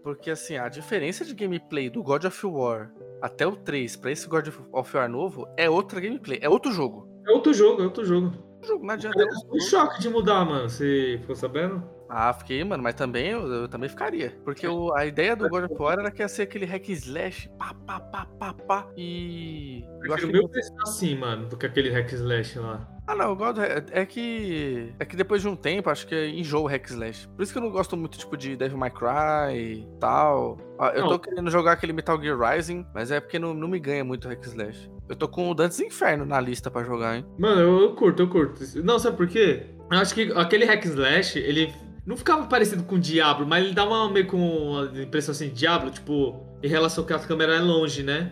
[0.03, 4.27] Porque assim, a diferença de gameplay do God of War até o 3 pra esse
[4.27, 7.07] God of War novo é outra gameplay, é outro jogo.
[7.25, 8.31] É outro jogo, é outro jogo.
[8.61, 9.17] O jogo não adianta.
[9.17, 10.69] Eu tô em choque de mudar, mano.
[10.69, 11.81] Você ficou sabendo?
[12.09, 14.37] Ah, fiquei, mano, mas também eu, eu também ficaria.
[14.43, 17.49] Porque o- a ideia do God of War era que ia ser aquele hack slash,
[17.57, 18.87] pá, pá, pá, pá, pá.
[18.97, 19.83] E.
[20.05, 20.37] Eu acho Prefiro que.
[20.37, 22.87] mil vezes assim, mano, do que aquele hack slash lá.
[23.05, 23.59] Ah, não, eu gosto.
[23.61, 24.93] É, é que.
[24.97, 27.27] É que depois de um tempo, acho que enjoa o hack slash.
[27.35, 30.57] Por isso que eu não gosto muito, tipo, de Devil May Cry e tal.
[30.79, 31.19] Ah, eu tô Não.
[31.19, 34.29] querendo jogar aquele Metal Gear Rising, mas é porque não, não me ganha muito o
[34.29, 34.89] hack slash.
[35.09, 37.25] Eu tô com o Dantes Inferno na lista pra jogar, hein?
[37.37, 38.63] Mano, eu, eu curto, eu curto.
[38.83, 39.65] Não, sabe por quê?
[39.91, 41.73] Eu acho que aquele hack slash, ele
[42.05, 45.49] não ficava parecido com o Diablo, mas ele dá uma meio com a impressão assim,
[45.49, 48.31] Diablo, tipo, em relação que a câmera é longe, né?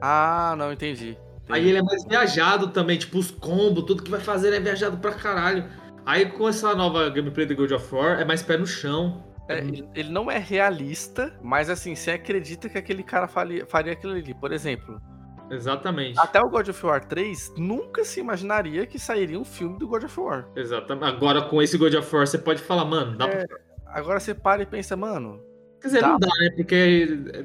[0.00, 1.16] Ah, não, entendi.
[1.48, 1.68] Aí Entendi.
[1.70, 5.12] ele é mais viajado também, tipo, os combos, tudo que vai fazer é viajado pra
[5.12, 5.64] caralho.
[6.06, 9.24] Aí com essa nova gameplay do God of War, é mais pé no chão.
[9.48, 14.12] É, ele, não é realista, mas assim, você acredita que aquele cara faria, faria aquilo
[14.12, 14.32] ali.
[14.34, 15.00] Por exemplo,
[15.50, 16.18] Exatamente.
[16.18, 20.04] até o God of War 3 nunca se imaginaria que sairia um filme do God
[20.04, 20.48] of War.
[20.56, 21.04] Exatamente.
[21.06, 23.46] Agora com esse God of War, você pode falar, mano, dá É.
[23.46, 23.58] pra.
[23.88, 25.40] Agora você para e pensa, mano,
[25.80, 26.08] Quer dizer, dá.
[26.08, 26.50] não dá, né?
[26.56, 27.44] Porque é,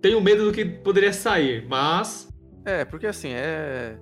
[0.00, 2.28] tenho medo do que poderia sair, mas.
[2.64, 3.98] É, porque assim, é.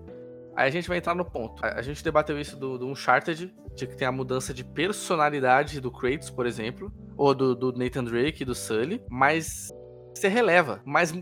[0.54, 1.64] Aí a gente vai entrar no ponto.
[1.64, 5.90] A gente debateu isso do, do Uncharted, de que tem a mudança de personalidade do
[5.90, 9.70] Kratos, por exemplo, ou do, do Nathan Drake e do Sully, mas
[10.14, 10.82] você releva.
[10.84, 11.12] Mas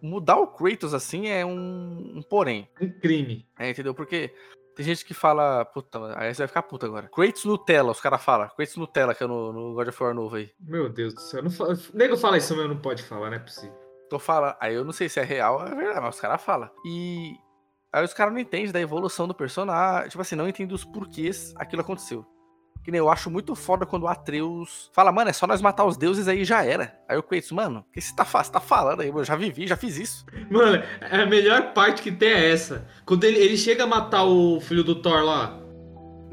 [0.00, 2.68] mudar o Kratos assim é um, um porém.
[2.80, 3.46] Um crime.
[3.58, 3.94] É, entendeu?
[3.94, 4.32] Porque
[4.74, 5.64] tem gente que fala.
[5.64, 7.08] Puta, aí você vai ficar puta agora.
[7.08, 8.48] Kratos Nutella, os caras falam.
[8.48, 10.50] Kratos Nutella, que é no, no God of War novo aí.
[10.58, 11.42] Meu Deus do céu.
[11.42, 11.66] Não fa...
[11.92, 13.76] Nego fala isso, mas não pode falar, não é possível.
[14.10, 14.56] Tô falando.
[14.60, 16.68] Aí eu não sei se é real ou é verdade, mas os caras falam.
[16.84, 17.34] E.
[17.92, 20.08] Aí os caras não entendem da evolução do personagem.
[20.10, 22.26] Tipo assim, não entendem os porquês aquilo aconteceu.
[22.84, 25.84] Que nem eu acho muito foda quando o Atreus fala, mano, é só nós matar
[25.84, 26.98] os deuses aí já era.
[27.08, 29.08] Aí o Kratos, mano, o que você tá, você tá falando aí?
[29.08, 30.24] Eu já vivi, já fiz isso.
[30.50, 32.86] Mano, a melhor parte que tem é essa.
[33.04, 35.58] Quando ele, ele chega a matar o filho do Thor lá,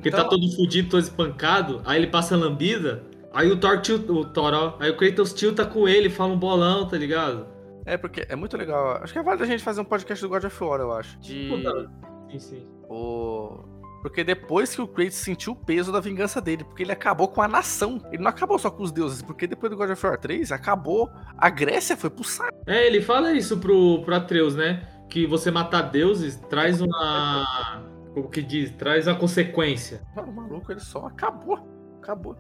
[0.01, 3.81] que tá Então- todo fudido, todo espancado, aí ele passa a lambida, aí o Thor
[3.81, 7.45] tilta, o Thor, ó, aí o Kratos tilta com ele, fala um bolão, tá ligado?
[7.87, 8.99] É, porque é muito legal.
[9.01, 11.17] Acho que é válido a gente fazer um podcast do God of War, eu acho.
[11.19, 11.47] De.
[11.49, 11.89] Puta.
[12.29, 12.67] Sim, sim.
[12.89, 13.63] O...
[14.01, 17.41] Porque depois que o Kratos sentiu o peso da vingança dele, porque ele acabou com
[17.41, 18.01] a nação.
[18.11, 21.09] Ele não acabou só com os deuses, porque depois do God of War 3, acabou.
[21.37, 22.57] A Grécia foi pro saco.
[22.67, 24.85] É, ele fala isso pro, pro Atreus, né?
[25.09, 27.81] Que você matar deuses traz uma.
[28.13, 28.69] Como que diz?
[28.71, 30.01] Traz uma consequência.
[30.13, 31.65] Mano, o maluco, ele só acabou.
[32.01, 32.35] Acabou.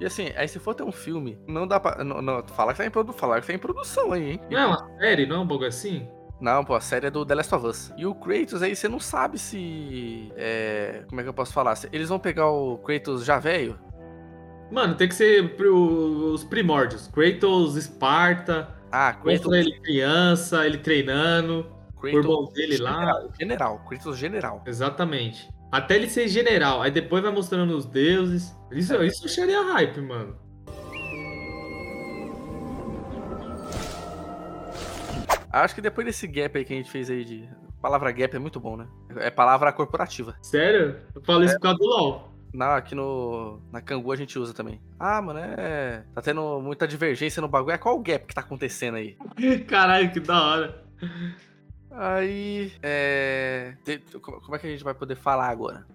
[0.00, 2.02] E assim, aí se for ter um filme, não dá pra.
[2.04, 3.12] Não, não, fala que tá em, produ...
[3.12, 4.40] falar que tá em produção aí, hein?
[4.50, 6.08] Não é uma série, não é um bagulho assim?
[6.40, 7.92] Não, pô, a série é do The Last of Us.
[7.96, 10.32] E o Kratos aí, você não sabe se.
[10.36, 11.04] É.
[11.08, 11.78] Como é que eu posso falar?
[11.92, 13.78] Eles vão pegar o Kratos já velho?
[14.70, 17.06] Mano, tem que ser os primórdios.
[17.08, 19.52] Kratos, Esparta, Ah, Kratos.
[19.52, 22.92] ele criança, ele treinando, o Kratos irmão dele lá.
[22.92, 23.78] general, general.
[23.88, 24.62] Kratos general.
[24.66, 25.48] Exatamente.
[25.74, 26.80] Até ele ser general.
[26.80, 28.56] Aí depois vai mostrando os deuses.
[28.70, 30.36] Isso, isso eu acharia hype, mano.
[35.50, 37.48] Acho que depois desse gap aí que a gente fez aí de.
[37.82, 38.86] Palavra gap é muito bom, né?
[39.16, 40.36] É palavra corporativa.
[40.42, 41.00] Sério?
[41.12, 42.32] Eu falo isso por causa do LOL.
[42.54, 43.60] Na, aqui no.
[43.72, 44.80] Na Cangu a gente usa também.
[44.96, 46.04] Ah, mano, é.
[46.14, 47.74] Tá tendo muita divergência no bagulho.
[47.74, 49.16] É qual o gap que tá acontecendo aí?
[49.66, 50.84] Caralho, que da hora.
[51.96, 52.72] Aí.
[52.82, 53.74] É.
[54.20, 55.86] Como é que a gente vai poder falar agora?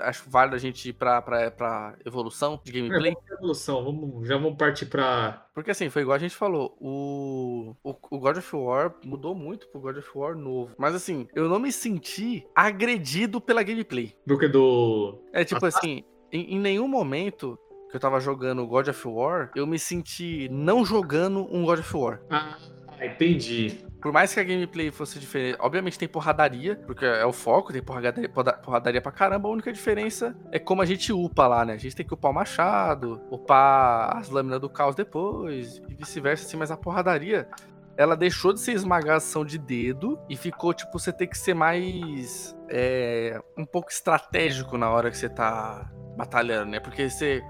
[0.00, 3.12] Acho, válido a gente ir pra, pra, pra evolução de É, gameplay.
[3.12, 3.84] vamos pra evolução.
[3.84, 5.46] Vamos, já vamos partir pra.
[5.54, 9.68] Porque assim, foi igual a gente falou, o, o, o God of War mudou muito
[9.68, 10.74] pro God of War novo.
[10.78, 14.16] Mas assim, eu não me senti agredido pela gameplay.
[14.26, 15.22] Do que do.
[15.34, 17.58] É tipo assim, em, em nenhum momento
[17.90, 21.94] que eu tava jogando God of War, eu me senti não jogando um God of
[21.96, 22.22] War.
[22.30, 22.56] Ah,
[23.06, 23.84] entendi.
[24.00, 27.82] Por mais que a gameplay fosse diferente, obviamente tem porradaria, porque é o foco, tem
[27.82, 31.72] porradaria, porra- porradaria pra caramba, a única diferença é como a gente upa lá, né?
[31.74, 36.46] A gente tem que upar o machado, upar as lâminas do caos depois, e vice-versa,
[36.46, 37.48] assim, mas a porradaria,
[37.96, 42.56] ela deixou de ser esmagação de dedo e ficou, tipo, você ter que ser mais.
[42.70, 46.78] é, um pouco estratégico na hora que você tá batalhando, né?
[46.78, 47.42] Porque você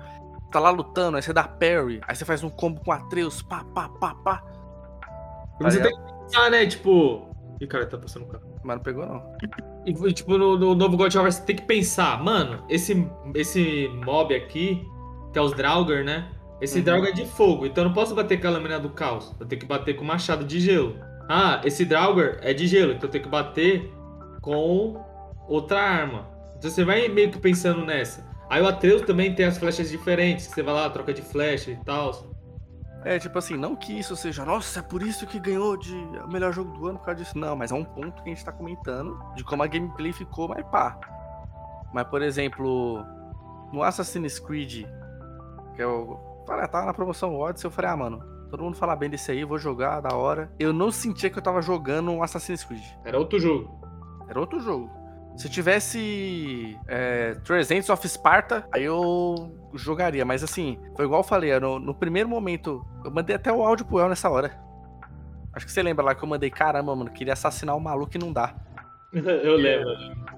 [0.50, 3.62] tá lá lutando, aí você dá parry, aí você faz um combo com Atreus, pá,
[3.74, 4.42] pá, pá, pá.
[5.60, 5.92] Tá Você ligado?
[5.92, 6.66] tem que pensar, né?
[6.66, 7.28] Tipo.
[7.60, 8.44] Ih, cara, tá passando o carro.
[8.62, 9.22] Mas não pegou, não.
[9.86, 13.88] E, tipo, no, no novo God of War você tem que pensar, mano, esse, esse
[14.04, 14.82] mob aqui,
[15.32, 16.30] que é os Draugr, né?
[16.60, 16.84] Esse Uhum.
[16.84, 19.34] Draugr é de fogo, então eu não posso bater com a lâmina do caos.
[19.40, 20.96] Eu tenho que bater com o machado de gelo.
[21.28, 23.90] Ah, esse Draugr é de gelo, então eu tenho que bater
[24.42, 25.02] com
[25.48, 26.28] outra arma.
[26.58, 28.26] Então você vai meio que pensando nessa.
[28.50, 31.70] Aí o Atreus também tem as flechas diferentes, que você vai lá, troca de flecha
[31.70, 32.12] e tal.
[33.04, 36.28] É, tipo assim, não que isso seja, nossa, é por isso que ganhou de o
[36.28, 37.38] melhor jogo do ano por causa disso.
[37.38, 40.48] Não, mas é um ponto que a gente tá comentando de como a gameplay ficou,
[40.48, 40.98] mas pá.
[41.92, 43.04] Mas, por exemplo,
[43.72, 44.86] no Assassin's Creed,
[45.74, 46.18] que eu.
[46.46, 49.30] Falei, ah, tava na promoção Odyssey, eu falei, ah, mano, todo mundo fala bem desse
[49.30, 50.50] aí, vou jogar, da hora.
[50.58, 52.82] Eu não sentia que eu tava jogando um Assassin's Creed.
[53.04, 53.78] Era outro jogo.
[54.28, 54.90] Era outro jogo.
[55.38, 60.24] Se tivesse é, 300 of Sparta, aí eu jogaria.
[60.24, 63.86] Mas assim, foi igual eu falei, no, no primeiro momento, eu mandei até o áudio
[63.86, 64.58] pro El nessa hora.
[65.52, 68.18] Acho que você lembra lá que eu mandei, caramba, mano, queria assassinar o maluco e
[68.18, 68.52] não dá.
[69.14, 69.88] eu lembro.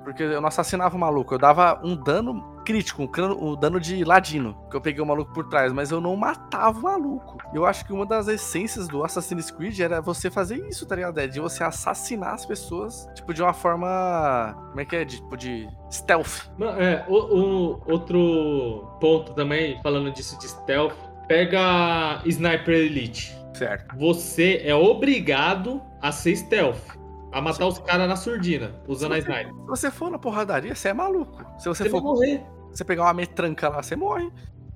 [0.05, 3.81] Porque eu não assassinava o maluco, eu dava um dano crítico, um, cano- um dano
[3.81, 7.39] de ladino, que eu peguei o maluco por trás, mas eu não matava o maluco.
[7.55, 11.19] Eu acho que uma das essências do Assassin's Creed era você fazer isso, tá ligado?
[11.19, 14.55] É de você assassinar as pessoas, tipo, de uma forma.
[14.69, 15.05] Como é que é?
[15.05, 16.49] De, tipo, de stealth.
[16.79, 20.95] É, o, o- outro ponto também, falando disso de stealth,
[21.27, 23.37] pega Sniper Elite.
[23.55, 23.97] Certo.
[23.97, 26.99] Você é obrigado a ser stealth.
[27.33, 29.49] A matar os caras na surdina, usando a sniper.
[29.55, 31.45] Se você for na porradaria, você é maluco.
[31.59, 32.43] Se você Você for morrer.
[32.73, 34.31] você pegar uma metranca lá, você morre.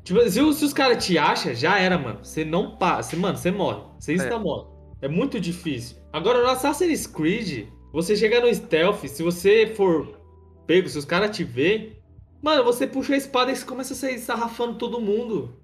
[0.05, 2.19] Tipo, se, os- os caras te acham, já era, mano.
[2.25, 3.17] Você não passa.
[3.17, 3.83] Mano, você morre.
[3.99, 4.69] Você insta morre.
[5.03, 5.97] É muito difícil.
[6.13, 10.21] Agora, no Assassin's Creed, você chega no stealth, se você for
[10.67, 12.01] pego, se os caras te ver,
[12.43, 15.57] mano, você puxa a espada e você começa a sair sarrafando todo mundo.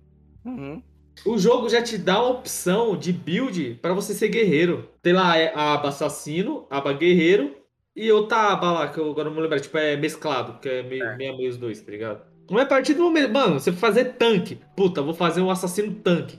[0.45, 0.83] Uhum.
[1.25, 4.89] O jogo já te dá uma opção de build pra você ser guerreiro.
[5.03, 7.55] Tem lá é, a aba assassino, a aba guerreiro
[7.95, 10.83] e outra aba lá, que eu agora não me lembro, tipo, é mesclado, que é
[10.83, 11.17] meio, É.
[11.17, 12.23] meio a meio os dois, tá ligado?
[12.51, 14.59] Não é a partir do momento, mano, você fazer tanque.
[14.77, 16.39] Puta, vou fazer um assassino tanque.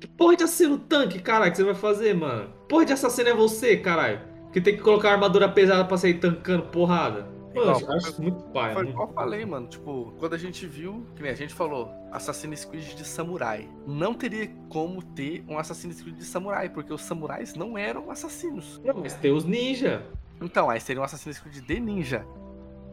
[0.00, 2.48] Que porra de assassino tanque, caralho, que você vai fazer, mano?
[2.68, 4.20] Porra de assassino é você, caralho.
[4.52, 7.28] Que tem que colocar armadura pesada pra sair tancando porrada.
[7.54, 8.72] Mano, Igual, eu acho muito pai.
[8.74, 9.66] Foi muito igual eu falei, mano.
[9.66, 13.68] Tipo, quando a gente viu, que nem a gente falou, Assassin's Creed de samurai.
[13.86, 18.80] Não teria como ter um Assassin's Creed de samurai, porque os samurais não eram assassinos.
[18.84, 20.02] Não, mas tem os ninja.
[20.40, 22.26] Então, aí seria um Assassin's Creed de ninja.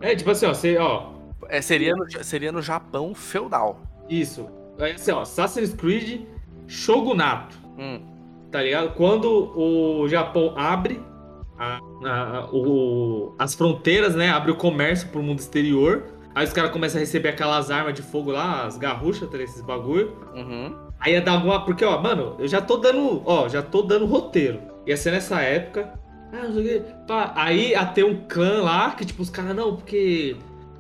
[0.02, 1.12] É, tipo assim, ó, você, ó,
[1.48, 3.80] É, seria, no, seria no Japão feudal.
[4.10, 4.48] isso.
[4.78, 6.26] É assim, ó, Assassin's Creed
[6.68, 8.02] Shogunato, Hum,
[8.52, 8.94] tá ligado?
[8.96, 11.02] Quando o Japão abre
[11.60, 14.30] a- a- o- as fronteiras, né?
[14.30, 16.04] Abre o comércio pro mundo exterior.
[16.34, 19.62] Aí os caras começam a receber aquelas armas de fogo lá, as garruchas, tá esses
[19.62, 20.14] bagulho.
[20.36, 20.74] uhum.
[21.00, 21.64] Aí ia dar alguma.
[21.64, 23.22] Porque, ó, mano, eu já tô dando.
[23.26, 24.60] Ó, já tô dando roteiro.
[24.86, 25.94] Ia ser nessa época.
[26.34, 26.82] Ah, não sei o quê.
[27.08, 30.36] Pá, Aí ia ter um clã lá que, tipo, os caras, não, porque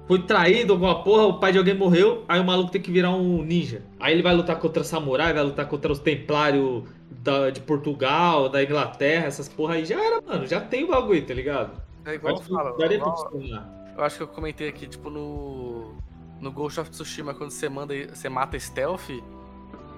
[0.07, 3.11] foi traído alguma porra, o pai de alguém morreu, aí o maluco tem que virar
[3.11, 3.81] um ninja.
[3.99, 8.63] Aí ele vai lutar contra samurai, vai lutar contra os templários da- de Portugal, da
[8.63, 9.85] Inglaterra, essas porra aí.
[9.85, 11.71] Já era, mano, já tem o bagulho, tá ligado?
[12.05, 12.77] É igual eu Acho que falo.
[12.77, 13.63] daria pra igual-
[13.97, 15.95] eu acho que eu comentei aqui, tipo, no.
[16.39, 17.93] No Ghost of Tsushima, quando você manda.
[18.13, 19.09] Você mata stealth.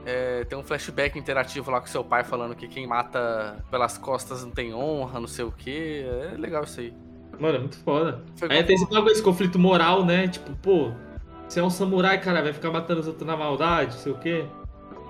[0.04, 4.44] é, tem um flashback interativo lá com seu pai falando que quem mata pelas costas
[4.44, 6.04] não tem honra, não sei o que.
[6.34, 6.92] É legal isso aí.
[7.40, 8.24] Mano, é muito foda.
[8.36, 10.28] Foi Aí tem esse bagulho, esse conflito moral, né?
[10.28, 10.92] Tipo, pô,
[11.48, 14.44] você é um samurai, cara, vai ficar matando os outros na maldade, sei o quê.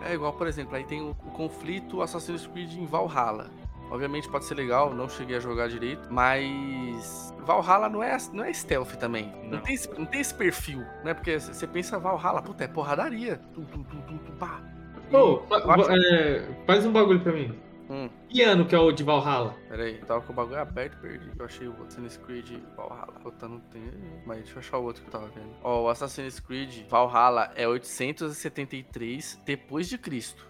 [0.05, 3.49] É igual, por exemplo, aí tem o, o conflito Assassin's Creed em Valhalla.
[3.89, 8.53] Obviamente pode ser legal, não cheguei a jogar direito, mas Valhalla não é, não é
[8.53, 9.31] stealth também.
[9.43, 9.59] Não, Não.
[9.61, 11.13] tem, esse- não tem esse perfil, né?
[11.13, 13.37] Porque você pensa Valhalla, puta, é porradaria.
[13.53, 14.61] Tum, tum, tum, tum, tum, pá.
[15.09, 17.53] Pô, acho- é, faz um bagulho pra mim.
[17.91, 19.53] Hum, Que ano que é o de Valhalla?
[19.67, 21.29] pera aí, eu tava com o bagulho aberto e perdi.
[21.37, 23.11] Eu achei o Assassin's Creed Valhalla.
[23.21, 23.81] Puta, não tem.
[24.25, 25.49] Mas deixa eu achar o outro que eu tava vendo.
[25.61, 30.45] Ó, o Assassin's Creed Valhalla é 873 depois de Cristo.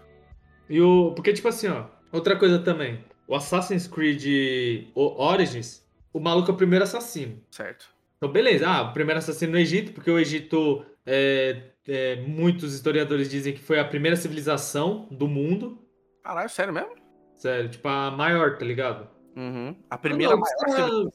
[0.68, 1.12] E o.
[1.16, 1.86] Porque, tipo assim, ó.
[2.12, 3.04] Outra coisa também.
[3.26, 7.40] O Assassin's Creed Origins, o maluco é o primeiro assassino.
[7.50, 7.86] Certo.
[8.18, 8.68] Então, beleza.
[8.68, 10.84] Ah, o primeiro assassino no Egito, porque o Egito.
[11.04, 15.78] é, é, muitos historiadores dizem que foi a primeira civilização do mundo.
[16.22, 17.01] Caralho, sério mesmo?
[17.42, 19.08] Sério, tipo, a maior, tá ligado?
[19.36, 19.74] Uhum.
[19.90, 21.12] A primeira Não, maior cara- civilização.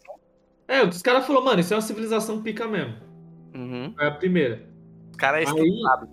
[0.67, 2.95] É, os caras falaram, mano, isso é uma civilização pica mesmo.
[3.55, 3.93] Uhum.
[3.97, 4.61] É a primeira.
[5.09, 6.09] Os caras eram Aí- estruturados.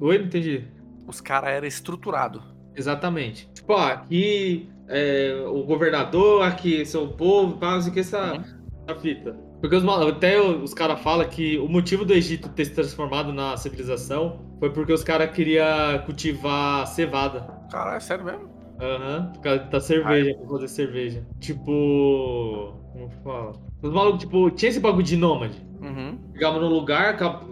[0.00, 0.64] Oi, não entendi.
[1.06, 2.42] Os caras eram estruturados.
[2.76, 3.48] Exatamente.
[3.54, 8.42] Tipo, ó, aqui é o governador, aqui o povo, o que essa, Uhum.
[8.86, 9.32] essa fita.
[9.62, 13.56] Porque os, até os caras falam que o motivo do Egito ter se transformado na
[13.56, 15.64] civilização foi porque os caras queriam
[16.04, 17.40] cultivar cevada.
[17.70, 18.61] Caralho, sério mesmo?
[18.82, 21.26] Aham, por causa da cerveja, pra fazer cerveja.
[21.40, 22.74] Tipo.
[22.92, 23.52] Como que fala?
[23.80, 25.60] Os malucos, tipo, tinha esse bagulho de nômade.
[25.80, 26.18] Uhum.
[26.32, 27.44] Chegava num lugar, acab-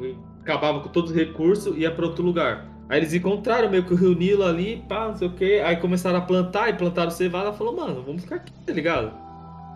[0.42, 2.66] acabava com todos os recursos e ia pra outro lugar.
[2.88, 5.60] Aí eles encontraram meio que o Rio Nilo ali, pá, não sei o que.
[5.60, 7.52] Aí começaram a plantar e plantaram cevada.
[7.52, 9.12] Falou, mano, vamos ficar aqui, tá ligado?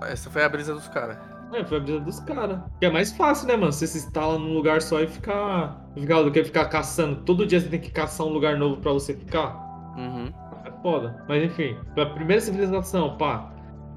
[0.03, 1.17] Essa foi a brisa dos caras.
[1.53, 2.59] É, foi a brisa dos caras.
[2.81, 3.73] Que é mais fácil, né, mano?
[3.73, 5.87] Você se instala num lugar só e ficar.
[5.95, 7.23] ficar do que ficar caçando.
[7.23, 9.63] Todo dia você tem que caçar um lugar novo pra você ficar.
[9.97, 10.33] Uhum.
[10.85, 11.25] Foda.
[11.27, 13.51] Mas enfim, a primeira civilização, pá.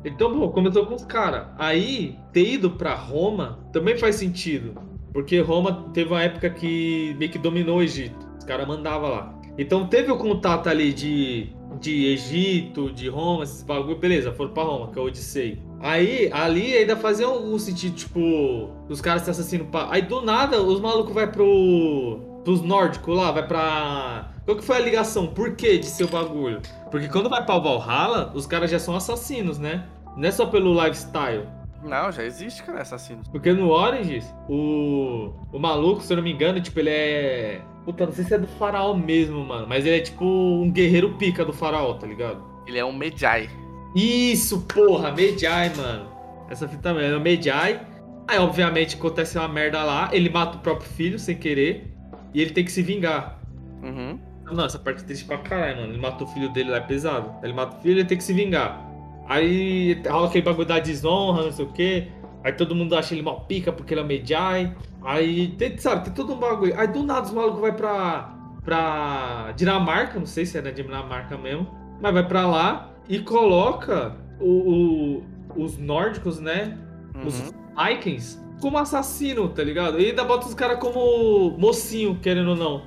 [0.06, 1.48] Então, pô, começou com os caras.
[1.60, 4.74] Aí, ter ido pra Roma também faz sentido.
[5.12, 8.26] Porque Roma teve uma época que meio que dominou o Egito.
[8.38, 9.38] Os caras mandavam lá.
[9.58, 11.50] Então teve o contato ali de,
[11.82, 13.98] de Egito, de Roma, esses bagulho.
[13.98, 15.62] Beleza, foram pra Roma, que é o Odissei.
[15.82, 19.92] Aí, ali ainda fazia algum sentido, tipo, os caras se assassinam pra.
[19.92, 22.22] Aí do nada, os malucos vai pro.
[22.46, 24.32] pros nórdicos lá, vai pra.
[24.46, 25.28] Qual que foi a ligação?
[25.28, 26.62] Por que de seu bagulho?
[26.90, 29.86] Porque quando vai pra Valhalla, os caras já são assassinos, né?
[30.16, 31.46] Não é só pelo lifestyle.
[31.84, 33.28] Não, já existe, cara, assassinos.
[33.28, 37.62] Porque no Origins, o, o maluco, se eu não me engano, tipo, ele é.
[37.86, 39.68] Puta, não sei se é do faraó mesmo, mano.
[39.68, 42.42] Mas ele é tipo um guerreiro pica do faraó, tá ligado?
[42.66, 43.50] Ele é um Medjai.
[43.96, 46.10] Isso, porra, Medjai, mano.
[46.50, 47.80] Essa fita mesmo, é o Medjai.
[48.28, 50.10] Aí, obviamente, acontece uma merda lá.
[50.12, 51.94] Ele mata o próprio filho sem querer.
[52.34, 53.40] E ele tem que se vingar.
[53.82, 54.20] Uhum.
[54.52, 55.94] Não, essa parte é triste pra caralho, mano.
[55.94, 57.32] Ele mata o filho dele lá, é pesado.
[57.44, 58.86] Ele mata o filho e ele tem que se vingar.
[59.28, 62.08] Aí rola aquele bagulho da desonra, não sei o quê.
[62.44, 64.74] Aí todo mundo acha ele mal pica porque ele é o Medjai.
[65.04, 66.74] Aí, tem, sabe, tem todo um bagulho.
[66.80, 68.34] Aí do nada os malucos vai pra,
[68.64, 71.68] pra Dinamarca, não sei se é na Dinamarca mesmo.
[72.02, 75.22] Mas vai pra lá e coloca o,
[75.58, 76.78] o- os nórdicos, né?
[77.26, 77.52] Os Uhum.
[77.86, 80.00] Vikings como assassino, tá ligado?
[80.00, 82.82] E ainda bota os caras como mocinho, querendo ou não.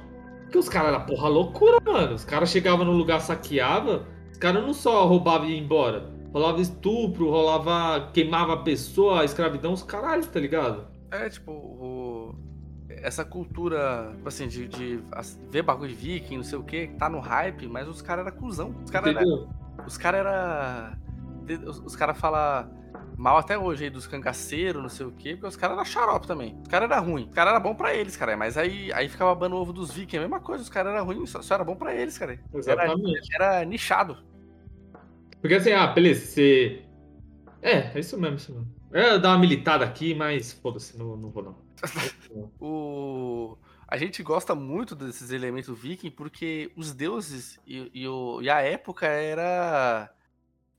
[0.51, 2.13] Porque os caras eram porra loucura, mano.
[2.13, 4.05] Os caras chegavam no lugar, saqueava.
[4.33, 6.11] Os caras não só roubavam e iam embora.
[6.33, 8.11] Rolava estupro, rolava.
[8.13, 10.89] queimava a pessoa, escravidão, os caralhos, tá ligado?
[11.13, 12.35] É, tipo, o...
[12.89, 15.01] essa cultura, tipo assim, de, de
[15.49, 18.37] ver bagulho de viking, não sei o que, tá no hype, mas os caras eram
[18.37, 18.75] cuzão.
[18.85, 19.49] Os caras era, Entendeu?
[19.87, 20.99] os cara era,
[21.65, 22.69] os, os caras falam
[23.21, 26.27] mal até hoje aí dos cangaceiros, não sei o quê, porque os caras eram xarope
[26.27, 26.59] também.
[26.63, 27.29] Os caras eram ruins.
[27.29, 28.35] Os caras eram bom pra eles, cara.
[28.35, 31.05] Mas aí, aí ficava babando o ovo dos vikings, a mesma coisa, os caras eram
[31.05, 32.41] ruins, só, só era bom pra eles, cara.
[32.55, 33.35] Exatamente.
[33.35, 34.17] Era, era nichado.
[35.39, 36.83] Porque assim, ah, beleza, você.
[37.61, 38.75] É, é isso mesmo, isso mesmo.
[38.91, 41.57] É dar uma militada aqui, mas foda-se, não, não vou não.
[42.59, 43.59] O...
[43.87, 48.61] A gente gosta muito desses elementos viking porque os deuses e, e, o, e a
[48.61, 50.11] época era.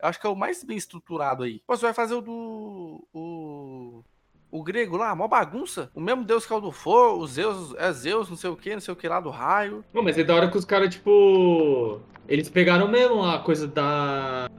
[0.01, 1.61] Acho que é o mais bem estruturado aí.
[1.65, 3.07] Pô, você vai fazer o do.
[3.13, 4.03] O,
[4.51, 5.91] o grego lá, mó bagunça.
[5.95, 8.55] O mesmo deus que é o do fogo, os Zeus, é Zeus, não sei o
[8.55, 9.83] que, não sei o que lá do raio.
[9.93, 12.01] Não, mas é da hora que os caras, tipo.
[12.27, 14.49] Eles pegaram mesmo a coisa da.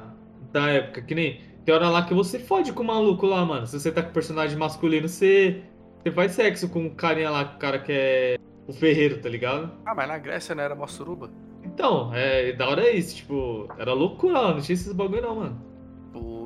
[0.52, 1.40] Da época, que nem.
[1.64, 3.66] Tem hora lá que você fode com o maluco lá, mano.
[3.66, 5.62] Se você tá com personagem masculino, você.
[6.02, 8.36] Você faz sexo com o carinha lá, o cara que é
[8.66, 9.70] o ferreiro, tá ligado?
[9.86, 11.30] Ah, mas na Grécia não era mó suruba?
[11.72, 15.72] Então, é, da hora é isso, tipo, era loucura não tinha esses bagulho não, mano.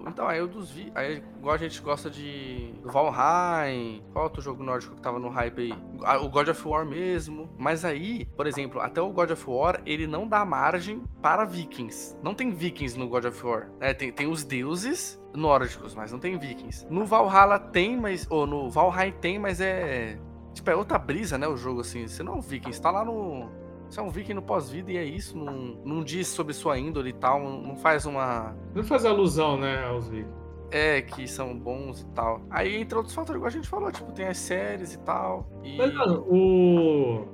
[0.06, 0.90] Então, aí eu dos vi.
[0.94, 2.72] Aí, igual a gente gosta de.
[2.84, 4.02] Valheim.
[4.12, 5.74] Qual outro jogo nórdico que tava no hype aí?
[6.04, 7.50] Ah, O God of War mesmo.
[7.58, 12.16] Mas aí, por exemplo, até o God of War, ele não dá margem para vikings.
[12.22, 13.68] Não tem vikings no God of War.
[13.80, 16.86] É, tem, tem os deuses nórdicos, mas não tem vikings.
[16.88, 18.26] No Valhalla tem, mas.
[18.30, 20.18] Ou no Valheim tem, mas é.
[20.54, 21.48] Tipo, é outra brisa, né?
[21.48, 22.06] O jogo, assim.
[22.06, 23.50] Você não é um viking, você tá lá no.
[23.88, 25.36] Você é um viking no pós-vida e é isso.
[25.36, 27.42] Não, não diz sobre sua índole e tal.
[27.42, 28.54] Não, faz uma.
[28.74, 30.46] Não faz alusão, né, aos vikings.
[30.70, 32.42] É, que são bons e tal.
[32.50, 35.48] Aí, entre outros fatores, igual a gente falou, tipo, tem as séries e tal.
[35.62, 35.76] E...
[35.76, 37.28] Mas, mano, o.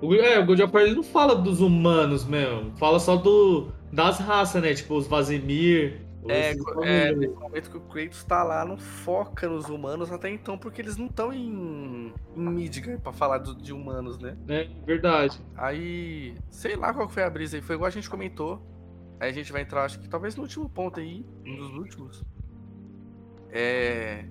[0.00, 2.72] O, é, o God of War ele não fala dos humanos mesmo.
[2.76, 4.74] Fala só do, das raças, né?
[4.74, 6.03] Tipo, os Vazimir.
[6.28, 6.52] É,
[6.82, 10.80] é, nesse momento que o Kratos tá lá, não foca nos humanos até então, porque
[10.80, 14.36] eles não estão em, em Midgard pra falar do- de humanos, né?
[14.48, 15.40] É, verdade.
[15.56, 18.62] Aí, sei lá qual foi a brisa aí, foi igual a gente comentou.
[19.20, 22.24] Aí a gente vai entrar, acho que talvez no último ponto aí, um dos últimos.
[23.50, 24.24] É.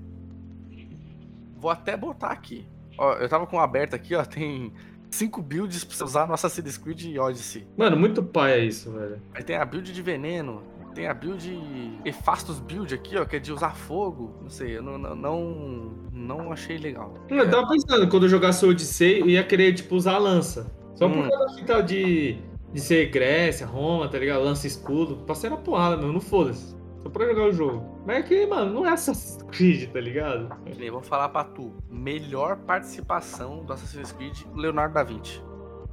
[1.58, 2.68] Vou até botar aqui.
[2.98, 4.74] Ó, eu tava com aberto aqui, ó, tem
[5.10, 7.66] cinco builds pra você usar no Assassin's Creed Odyssey.
[7.78, 9.22] Mano, muito pai é isso, velho.
[9.34, 10.64] Aí tem a build de veneno,
[10.94, 14.38] tem a build Efastos build aqui, ó, que é de usar fogo.
[14.41, 17.14] Não sei, eu não, não, não, achei legal.
[17.30, 20.72] Eu tava pensando, quando eu jogasse o Odyssey, eu ia querer, tipo, usar a lança.
[20.96, 21.30] Só por Hum.
[21.66, 22.38] causa de,
[22.72, 24.44] de ser Grécia, Roma, tá ligado?
[24.44, 25.18] Lança escudo.
[25.26, 26.76] Passei na porrada, meu, não foda-se.
[27.02, 27.84] Só pra jogar o jogo.
[28.06, 30.56] Mas é que, mano, não é Assassin's Creed, tá ligado?
[30.78, 31.74] Nem, Vou falar pra tu.
[31.89, 35.41] Melhor participação do Assassin's Creed, Leonardo da Vinci.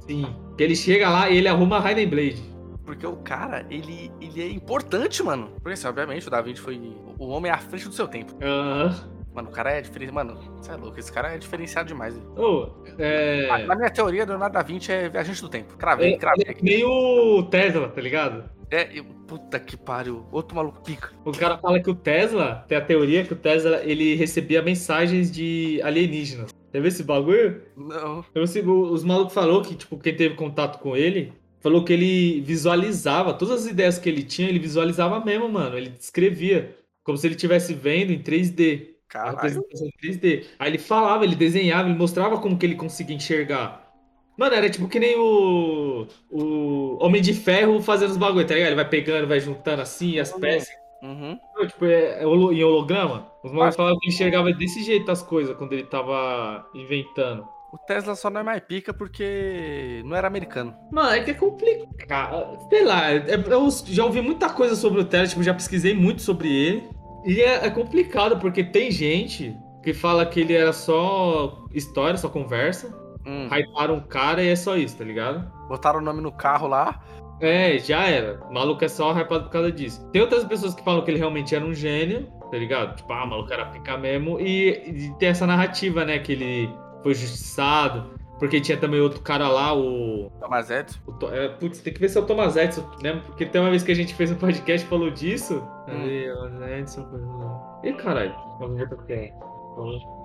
[0.07, 0.35] Sim.
[0.57, 2.41] Que ele chega lá e ele arruma a Raiden Blade.
[2.85, 5.49] Porque o cara, ele, ele é importante, mano.
[5.61, 6.79] Porque assim, obviamente, o Da Vinci foi
[7.17, 8.33] o homem à frente do seu tempo.
[8.41, 9.09] Aham.
[9.33, 10.11] Mano, o cara é diferente.
[10.11, 12.13] Mano, você é louco, esse cara é diferenciado demais.
[12.35, 12.67] Ô,
[12.97, 13.47] é.
[13.47, 15.77] Na- Na minha teoria, Leonardo da Vinci é viajante do tempo.
[15.77, 18.49] Cravei, É, cravei é meio o Tesla, tá ligado?
[18.69, 20.25] É, eu- puta que pariu.
[20.31, 21.11] Outro maluco pica.
[21.23, 25.31] O cara fala que o Tesla, tem a teoria que o Tesla, ele recebia mensagens
[25.31, 26.51] de alienígenas.
[26.73, 27.61] Já viu esse bagulho?
[27.77, 28.25] Não.
[28.35, 31.93] Eu, sei, o- os malucos falou que, tipo, quem teve contato com ele, falou que
[31.93, 35.77] ele visualizava, todas as ideias que ele tinha, ele visualizava mesmo, mano.
[35.77, 38.89] Ele descrevia, como se ele estivesse vendo em 3D.
[39.13, 39.63] A Caralho.
[39.73, 40.45] em 3D.
[40.59, 43.81] Aí ele falava, ele desenhava, ele mostrava como que ele conseguia enxergar.
[44.37, 48.69] Mano, era tipo que nem o, o Homem de Ferro fazendo os bagulho, tá ligado?
[48.69, 50.39] Ele vai pegando, vai juntando assim as Uhum.
[50.39, 50.69] peças.
[51.03, 51.37] Uhum.
[51.67, 53.27] Tipo, é, é em holograma.
[53.43, 57.47] Os malucos falavam que ele enxergava desse jeito as coisas quando ele tava inventando.
[57.73, 60.75] O Tesla só não é mais pica porque não era americano.
[60.91, 62.57] Mano, é que é complicado.
[62.69, 66.21] Sei lá, é- eu já ouvi muita coisa sobre o Tesla, tipo, já pesquisei muito
[66.21, 66.89] sobre ele.
[67.25, 72.27] E é, é complicado porque tem gente que fala que ele era só história, só
[72.27, 72.93] conversa.
[73.25, 73.47] Hum.
[73.49, 75.49] Hyparam um cara e é só isso, tá ligado?
[75.67, 77.01] Botaram o nome no carro lá.
[77.39, 78.39] É, já era.
[78.49, 80.07] O maluco é só hypado por causa disso.
[80.11, 82.95] Tem outras pessoas que falam que ele realmente era um gênio, tá ligado?
[82.97, 84.39] Tipo, ah, o maluco era pica mesmo.
[84.39, 84.69] E,
[85.07, 86.69] e tem essa narrativa, né, que ele
[87.03, 88.19] foi justiçado.
[88.39, 90.31] Porque tinha também outro cara lá, o.
[90.39, 90.97] Thomas Edison.
[91.05, 93.21] o To- é, putz, tem que ver se é o Thomas Edison, né?
[93.27, 95.61] Porque tem uma vez que a gente fez um podcast e falou disso.
[96.79, 97.05] Edison.
[97.07, 98.33] foi- Ih, caralho.
[98.59, 99.33] Vamos ver porque é.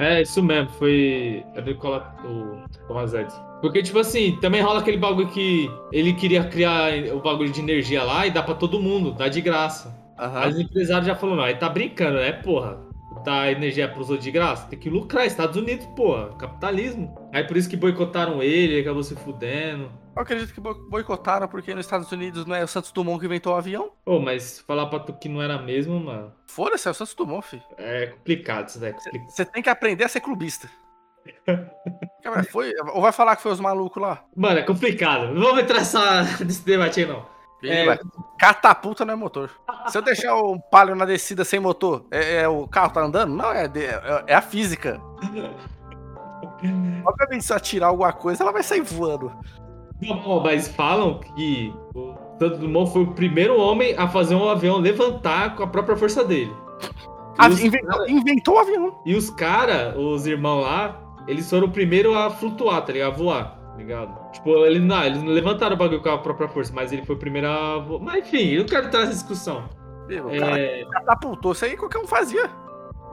[0.01, 1.45] É, isso mesmo, foi.
[1.55, 3.41] É do Nicola, o Thomas Edison.
[3.61, 8.03] Porque, tipo assim, também rola aquele bagulho que ele queria criar o bagulho de energia
[8.03, 9.95] lá e dá pra todo mundo, dá de graça.
[10.19, 10.41] Aham.
[10.41, 12.79] Aí os empresários já falaram, não, aí tá brincando, né, porra?
[13.27, 14.69] Tá energia pros outros de graça?
[14.69, 17.13] Tem que lucrar, Estados Unidos, porra, capitalismo.
[17.33, 19.91] Aí por isso que boicotaram ele, ele acabou se fudendo.
[20.15, 23.27] Eu acredito que boi- boicotaram porque nos Estados Unidos não é o Santos Dumont que
[23.27, 23.91] inventou o avião.
[24.07, 27.45] Ô, mas falar pra tu que não era mesmo, mano, Foda-se, é o Santos Dumont,
[27.45, 27.63] filho.
[27.77, 28.91] é complicado isso daí.
[28.91, 29.29] é complicado.
[29.31, 30.71] Você tem que aprender a ser clubista.
[32.23, 34.23] Cara, foi, ou vai falar que foi os malucos lá?
[34.37, 35.35] Mano, é complicado.
[35.35, 37.27] Não vamos entrar nessa, nesse debate aí, não.
[37.63, 37.99] Vai.
[38.39, 39.51] Catapulta não é motor.
[39.89, 43.35] Se eu deixar o palio na descida sem motor, é, é o carro tá andando?
[43.35, 45.01] Não, é, é, é a física.
[47.05, 49.33] Obviamente, se eu atirar alguma coisa, ela vai sair voando.
[50.03, 54.79] Não, mas falam que o Santos Dumont foi o primeiro homem a fazer um avião
[54.79, 56.55] levantar com a própria força dele.
[57.39, 58.99] Ah, inventou, cara- inventou o avião.
[59.05, 63.13] E os caras, os irmãos lá, eles foram o primeiro a flutuar, tá ligado?
[63.13, 64.33] A voar, ligado?
[64.33, 67.15] Tipo, eles não, eles não levantaram o bagulho com a própria força, mas ele foi
[67.17, 67.85] o primeiro a.
[68.01, 69.69] Mas enfim, eu não quero entrar nessa discussão.
[70.09, 71.53] Meu, O cara É, catapultou.
[71.53, 72.51] Isso aí qualquer um fazia.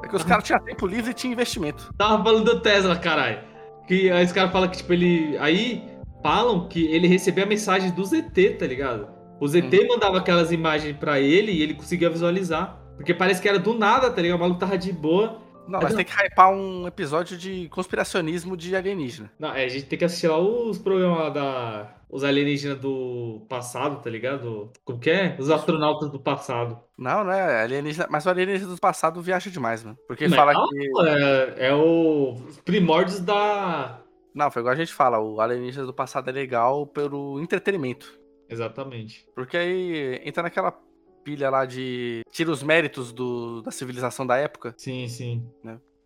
[0.03, 1.93] É que os caras tinham tempo livre e tinha investimento.
[1.97, 3.39] tava falando do Tesla, caralho.
[3.88, 5.38] Que aí os caras falam que, tipo, ele.
[5.39, 5.84] Aí
[6.22, 9.07] falam que ele recebia a mensagem do ZT, tá ligado?
[9.39, 9.88] O ZT Uhum.
[9.89, 12.80] mandava aquelas imagens pra ele e ele conseguia visualizar.
[12.95, 14.38] Porque parece que era do nada, tá ligado?
[14.38, 15.41] O maluco tava de boa.
[15.68, 19.32] Não, Mas tem que hypar um episódio de conspiracionismo de alienígena.
[19.39, 21.95] Não, é, a gente tem que assistir lá os programas da.
[22.09, 24.72] Os alienígenas do passado, tá ligado?
[24.86, 25.36] Como que é?
[25.39, 26.80] Os astronautas do passado.
[26.95, 28.07] Não, não é alienígena.
[28.09, 29.97] Mas o alienígena do passado viaja demais, mano.
[30.07, 30.91] Porque Não, fala não, que.
[31.07, 33.99] É, é o os primórdios da.
[34.34, 38.14] Não, foi igual a gente fala, o alienígena do passado é legal pelo entretenimento.
[38.49, 39.28] Exatamente.
[39.34, 40.72] Porque aí entra naquela
[41.24, 42.21] pilha lá de.
[42.32, 44.74] Tira os méritos do, da civilização da época.
[44.78, 45.45] Sim, sim.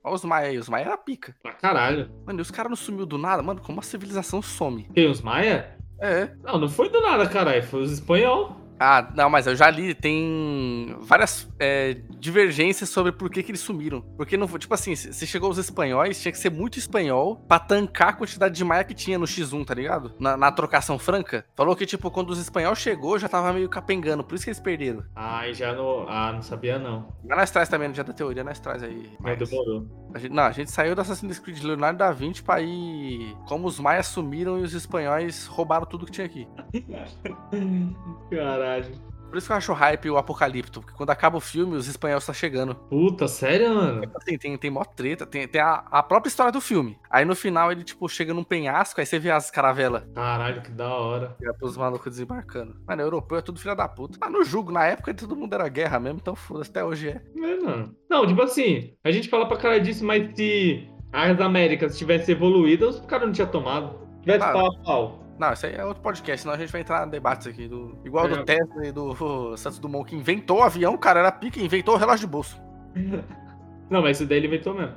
[0.04, 1.36] Olha os Maia aí, os Maia era pica.
[1.42, 2.10] Pra caralho.
[2.26, 3.44] Mano, e os caras não sumiu do nada?
[3.44, 4.88] Mano, como a civilização some?
[4.94, 5.78] Tem os Maia?
[6.00, 6.32] É.
[6.44, 7.64] Não, não foi do nada, caralho.
[7.64, 8.56] Foi os espanhol.
[8.80, 13.62] Ah, não, mas eu já li, tem várias é, divergências sobre por que, que eles
[13.62, 14.02] sumiram.
[14.16, 18.10] Porque não tipo assim, se chegou os espanhóis, tinha que ser muito espanhol pra tancar
[18.10, 20.14] a quantidade de maia que tinha no X1, tá ligado?
[20.20, 21.46] Na, na trocação franca.
[21.56, 24.60] Falou que, tipo, quando os espanhóis chegou, já tava meio capengando, por isso que eles
[24.60, 25.04] perderam.
[25.16, 26.06] Ai, já não.
[26.08, 27.14] Ah, não sabia não.
[27.24, 29.10] Mas nós traz também dia da teoria, nós traz aí.
[29.20, 30.07] Mas demorou.
[30.18, 33.38] A gente, não, a gente saiu do Assassin's Creed Leonardo da Vinci pra ir.
[33.48, 36.48] Como os maias sumiram e os espanhóis roubaram tudo que tinha aqui.
[38.32, 39.17] Caralho.
[39.28, 42.24] Por isso que eu acho hype o Apocalipto, porque quando acaba o filme, os espanhóis
[42.24, 42.76] estão chegando.
[42.76, 44.02] Puta, sério, mano?
[44.16, 46.98] Assim, tem, tem mó treta, tem, tem a, a própria história do filme.
[47.10, 50.04] Aí no final ele, tipo, chega num penhasco, aí você vê as caravelas.
[50.16, 51.36] Caralho, que da hora.
[51.42, 52.76] E os malucos desembarcando.
[52.88, 54.18] Mano, europeu é tudo filha da puta.
[54.20, 57.22] Mas no jogo, na época, todo mundo era guerra mesmo, então foda-se, até hoje é.
[57.36, 57.96] É, mano.
[58.10, 62.90] Não, tipo assim, a gente fala pra cara disso, mas se as Américas tivesse evoluído,
[62.90, 64.08] os caras não tinham tomado.
[64.22, 64.52] Tivesse Ah.
[64.54, 65.27] pau a pau.
[65.40, 67.68] Não, isso aí é outro podcast, senão a gente vai entrar em debates aqui.
[67.68, 68.30] Do, igual É.
[68.30, 69.14] do Tesla e do
[69.58, 72.60] Santos Dumont, que inventou o avião, cara era pica inventou o relógio de bolso.
[73.90, 74.94] Não, mas isso daí ele inventou mesmo.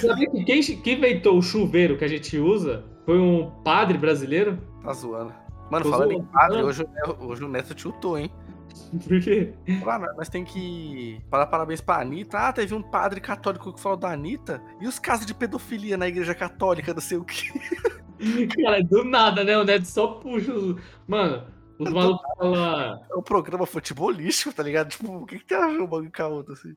[0.00, 4.58] Sabia que quem, quem inventou o chuveiro que a gente usa foi um padre brasileiro?
[4.82, 5.32] tá zoando.
[5.70, 6.66] Mano, Tô falando em zoando, padre, zoando.
[6.68, 6.84] hoje,
[7.20, 8.30] o- hoje o Neto tiltou, hein?
[9.06, 9.52] Por quê?
[10.16, 12.36] Nós tem que dar parabéns pra Anitta.
[12.38, 14.60] Ah, teve um padre católico que falou da Anitta.
[14.80, 17.48] E os casos de pedofilia na igreja católica, não sei o que.
[18.62, 19.56] Cara, do nada, né?
[19.58, 20.76] O Neto só puxa os.
[21.06, 21.46] Mano,
[21.78, 23.00] os malucos falam.
[23.10, 24.88] É um programa futebolístico, tá ligado?
[24.90, 26.74] Tipo, o que, que tem a ver um bagulho com a outra, assim?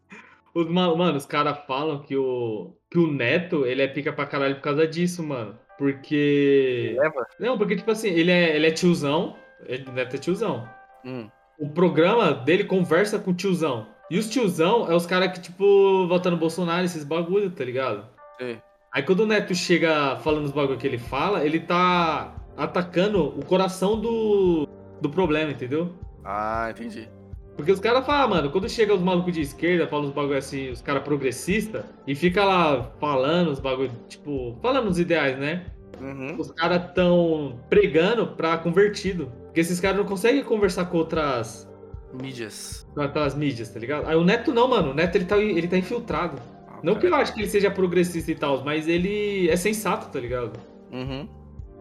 [0.53, 4.25] Os, ma- mano, os caras falam que o, que o Neto, ele é pica pra
[4.25, 5.57] caralho por causa disso, mano.
[5.77, 6.95] Porque.
[6.99, 7.25] Leva?
[7.39, 9.35] Não, porque, tipo assim, ele é, ele é tiozão.
[9.65, 10.67] Ele, o Neto é tiozão.
[11.05, 11.29] Hum.
[11.57, 13.87] O programa dele conversa com o tiozão.
[14.09, 18.07] E os tiozão é os caras que, tipo, votam no Bolsonaro, esses bagulho, tá ligado?
[18.37, 18.59] Sei.
[18.91, 23.45] Aí quando o Neto chega falando os bagulho que ele fala, ele tá atacando o
[23.45, 24.67] coração do,
[24.99, 25.93] do problema, entendeu?
[26.25, 27.07] Ah, entendi.
[27.55, 30.69] Porque os caras falam, mano, quando chega os malucos de esquerda, falam os bagulho assim,
[30.69, 35.65] os caras progressistas, e fica lá falando os bagulho, tipo, falando os ideais, né?
[35.99, 36.35] Uhum.
[36.39, 39.31] Os caras tão pregando pra convertido.
[39.45, 41.69] Porque esses caras não conseguem conversar com outras,
[42.13, 42.87] Mídias.
[42.95, 44.07] com aquelas mídias, tá ligado?
[44.07, 46.41] Aí o Neto não, mano, o Neto ele tá, ele tá infiltrado.
[46.83, 50.19] Não que eu acho que ele seja progressista e tal, mas ele é sensato, tá
[50.19, 50.59] ligado?
[50.91, 51.27] Uhum.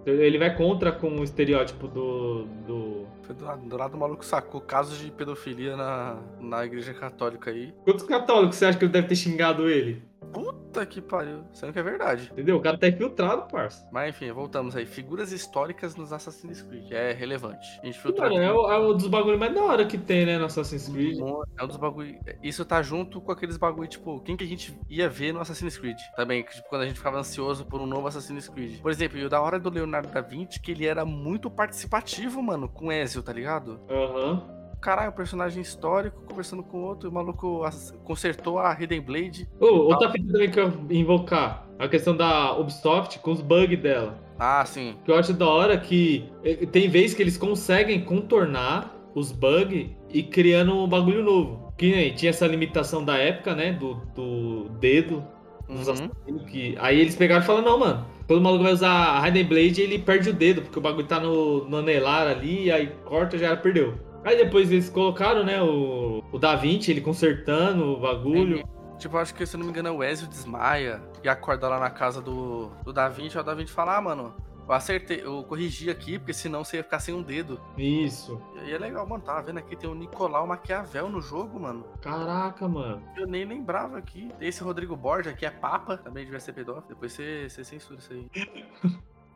[0.06, 2.44] Ele vai contra com o estereótipo do.
[2.66, 3.06] do...
[3.22, 7.50] Foi do lado, do lado o maluco sacou casos de pedofilia na, na igreja católica
[7.50, 7.74] aí.
[7.84, 10.02] Quantos católicos você acha que ele deve ter xingado ele?
[10.32, 11.44] Puta que pariu.
[11.52, 12.28] Sendo que é verdade.
[12.32, 12.56] Entendeu?
[12.56, 13.86] O cara tá infiltrado, parça.
[13.92, 14.86] Mas enfim, voltamos aí.
[14.86, 16.90] Figuras históricas nos Assassin's Creed.
[16.92, 17.66] É relevante.
[17.82, 20.26] A gente filtrou Mano, é, o- é um dos bagulhos mais da hora que tem,
[20.26, 21.18] né, no Assassin's Creed.
[21.58, 22.18] É um dos bagulho.
[22.42, 25.76] Isso tá junto com aqueles bagulho, tipo, quem que a gente ia ver no Assassin's
[25.78, 25.98] Creed?
[26.16, 28.80] Também, tipo, quando a gente ficava ansioso por um novo Assassin's Creed.
[28.80, 32.42] Por exemplo, e o da hora do Leonardo da Vinci, que ele era muito participativo,
[32.42, 33.80] mano, com Ezio, tá ligado?
[33.90, 34.57] Aham.
[34.80, 37.62] Caralho, um personagem histórico conversando com outro, e o maluco
[38.04, 39.48] consertou a Hidden Blade.
[39.60, 41.66] Ô, outra fita também que eu invocar.
[41.78, 44.18] A questão da Ubisoft com os bugs dela.
[44.38, 44.96] Ah, sim.
[45.04, 49.90] Que eu acho da hora que eh, tem vezes que eles conseguem contornar os bugs
[50.10, 51.72] e criando um bagulho novo.
[51.76, 53.72] Que nem tinha essa limitação da época, né?
[53.72, 55.24] Do, do dedo.
[55.68, 56.38] Uhum.
[56.46, 56.76] que...
[56.78, 58.06] Aí eles pegaram e falaram, não, mano.
[58.26, 61.06] Quando o maluco vai usar a Hidden Blade, ele perde o dedo, porque o bagulho
[61.06, 63.94] tá no, no anelar ali, aí corta, já perdeu.
[64.24, 68.66] Aí depois eles colocaram, né, o, o Da Vinci, ele consertando o bagulho.
[68.98, 71.78] Tipo, acho que, se eu não me engano, é o Ezio desmaia e acorda lá
[71.78, 73.36] na casa do, do Da Vinci.
[73.36, 74.34] Aí o Da Vinci fala, ah, mano,
[74.68, 77.58] eu acertei, eu corrigi aqui, porque senão você ia ficar sem um dedo.
[77.78, 78.42] Isso.
[78.56, 79.22] E aí é legal, mano.
[79.24, 81.86] Tava vendo aqui, tem o Nicolau Maquiavel no jogo, mano.
[82.02, 83.02] Caraca, mano.
[83.16, 84.30] Eu nem lembrava aqui.
[84.38, 86.88] Esse Rodrigo Borja, que é Papa, também devia ser pedófilo.
[86.88, 88.28] Depois você, você censura isso aí.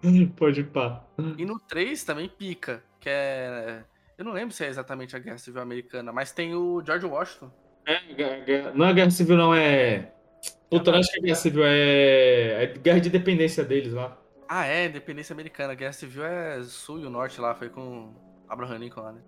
[0.37, 1.05] Pode pá.
[1.39, 3.85] E no 3 também pica, que é.
[4.23, 7.51] Eu não lembro se é exatamente a Guerra Civil Americana, mas tem o George Washington.
[7.85, 10.13] É, não é guerra civil, não, é.
[10.71, 12.63] Puta, eu acho que é guerra civil, é.
[12.63, 14.17] É guerra de dependência deles lá.
[14.49, 15.75] Ah, é, Independência Americana.
[15.75, 18.15] Guerra Civil é Sul e o Norte lá, foi com
[18.49, 19.21] Abraham Lincoln lá, né?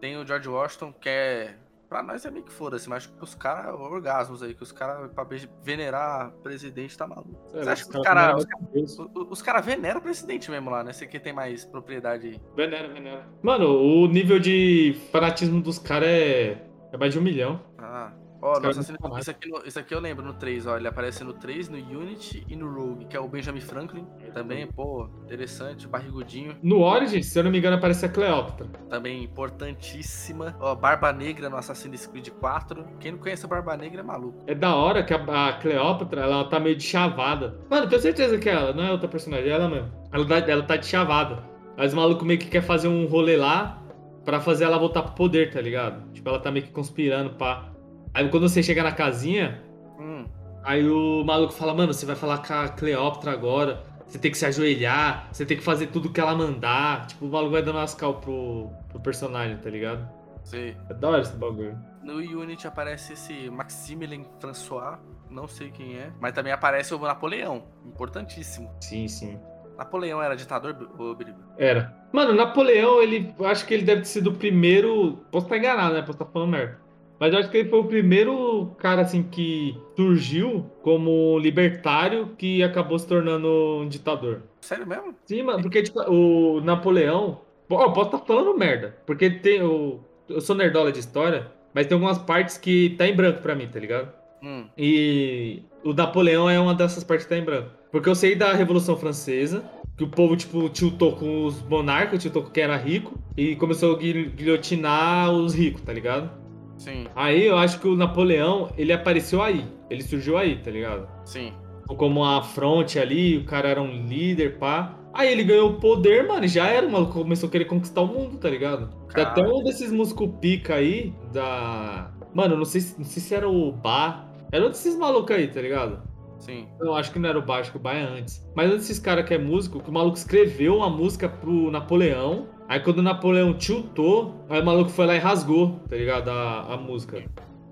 [0.00, 1.54] Tem o George Washington, que é.
[1.88, 5.26] Pra nós é meio que foda-se, mas os caras, orgasmos aí, que os caras, pra
[5.62, 7.40] venerar presidente, tá maluco.
[7.50, 8.46] Você acha que os caras.
[8.74, 8.98] Os,
[9.30, 10.90] os, caras veneram o presidente mesmo lá, né?
[10.90, 12.40] Esse aqui tem mais propriedade aí.
[12.54, 13.26] Venera, venera.
[13.42, 16.64] Mano, o nível de fanatismo dos caras é.
[16.92, 17.60] É mais de um milhão.
[17.78, 18.12] Ah.
[18.40, 20.76] Ó, caras nossa, são isso, aqui, isso aqui eu lembro no 3, ó.
[20.76, 24.06] Ele aparece no 3, no Unity e no Rogue, que é o Benjamin Franklin.
[24.32, 26.56] Também, pô, interessante, barrigudinho.
[26.62, 28.68] No Origins, se eu não me engano, aparece a Cleópatra.
[28.88, 30.56] Também importantíssima.
[30.60, 32.84] Ó, Barba Negra no Assassin's Creed 4.
[33.00, 34.44] Quem não conhece a Barba Negra é maluco.
[34.46, 37.58] É da hora que a, a Cleópatra, ela tá meio de chavada.
[37.68, 39.90] Mano, tenho certeza que é ela, não é outra personagem, é ela mesmo.
[40.12, 41.42] Ela, tá- ela tá de chavada.
[41.76, 43.82] Mas o maluco meio que quer fazer um rolê lá
[44.24, 46.10] pra fazer ela voltar pro poder, tá ligado?
[46.12, 47.72] Tipo, ela tá meio que conspirando, pá.
[48.14, 49.62] Aí quando você chega na casinha,
[49.98, 50.24] Hum,
[50.62, 53.82] aí o maluco fala, mano, você vai falar com a Cleópatra agora.
[54.06, 57.06] Você tem que se ajoelhar, você tem que fazer tudo que ela mandar.
[57.08, 60.08] Tipo, o maluco vai dando umas cal pro, pro personagem, tá ligado?
[60.44, 60.74] sei.
[60.88, 61.78] É da hora esse bagulho.
[62.02, 64.98] No Unity aparece esse Maximilien François.
[65.30, 66.10] Não sei quem é.
[66.18, 67.64] Mas também aparece o Napoleão.
[67.84, 68.70] Importantíssimo.
[68.80, 69.38] Sim, sim.
[69.76, 70.74] Napoleão era ditador,
[71.14, 71.38] Biriba?
[71.58, 71.94] Era.
[72.10, 73.34] Mano, Napoleão, ele.
[73.44, 75.18] Acho que ele deve ter sido o primeiro.
[75.30, 76.00] Posso estar enganado, né?
[76.00, 76.80] Posso estar falando merda.
[77.20, 82.62] Mas eu acho que ele foi o primeiro cara, assim, que surgiu como libertário que
[82.62, 84.42] acabou se tornando um ditador.
[84.60, 85.14] Sério mesmo?
[85.24, 87.40] Sim, mano, porque, tipo, o Napoleão.
[87.70, 88.96] Ó, posso estar falando merda.
[89.04, 90.00] Porque tem o.
[90.28, 93.66] Eu sou nerdola de história, mas tem algumas partes que tá em branco pra mim,
[93.66, 94.12] tá ligado?
[94.42, 97.70] Hum, E o Napoleão é uma dessas partes que tá em branco.
[97.90, 99.64] Porque eu sei da Revolução Francesa,
[99.96, 103.96] que o povo, tipo, tiltou com os monarcas, tiltou com quem era rico, e começou
[103.96, 106.30] a guil- guilhotinar os ricos, tá ligado?
[106.78, 109.66] Sim, Aí eu acho que o Napoleão, ele apareceu aí.
[109.90, 111.06] Ele surgiu aí, tá ligado?
[111.24, 111.52] sim.
[111.96, 114.94] Como uma fronte ali, o cara era um líder, pá.
[115.14, 118.02] Aí ele ganhou o poder, mano, e já era, o maluco começou a querer conquistar
[118.02, 118.90] o mundo, tá ligado?
[119.14, 122.10] Tem até um desses músicos pica aí, da...
[122.34, 124.28] Mano, não sei, se- não sei se era o Bar.
[124.52, 126.02] Era um desses malucos aí, tá ligado?
[126.38, 126.68] Sim.
[126.78, 128.46] Eu acho que não era o Bar, acho que o Bar é antes.
[128.54, 132.48] Mas um desses caras que é músico, que o maluco escreveu uma música pro Napoleão.
[132.68, 136.28] Aí quando o Napoleão tiltou, aí o maluco foi lá e rasgou, tá ligado?
[136.28, 137.24] A, a música.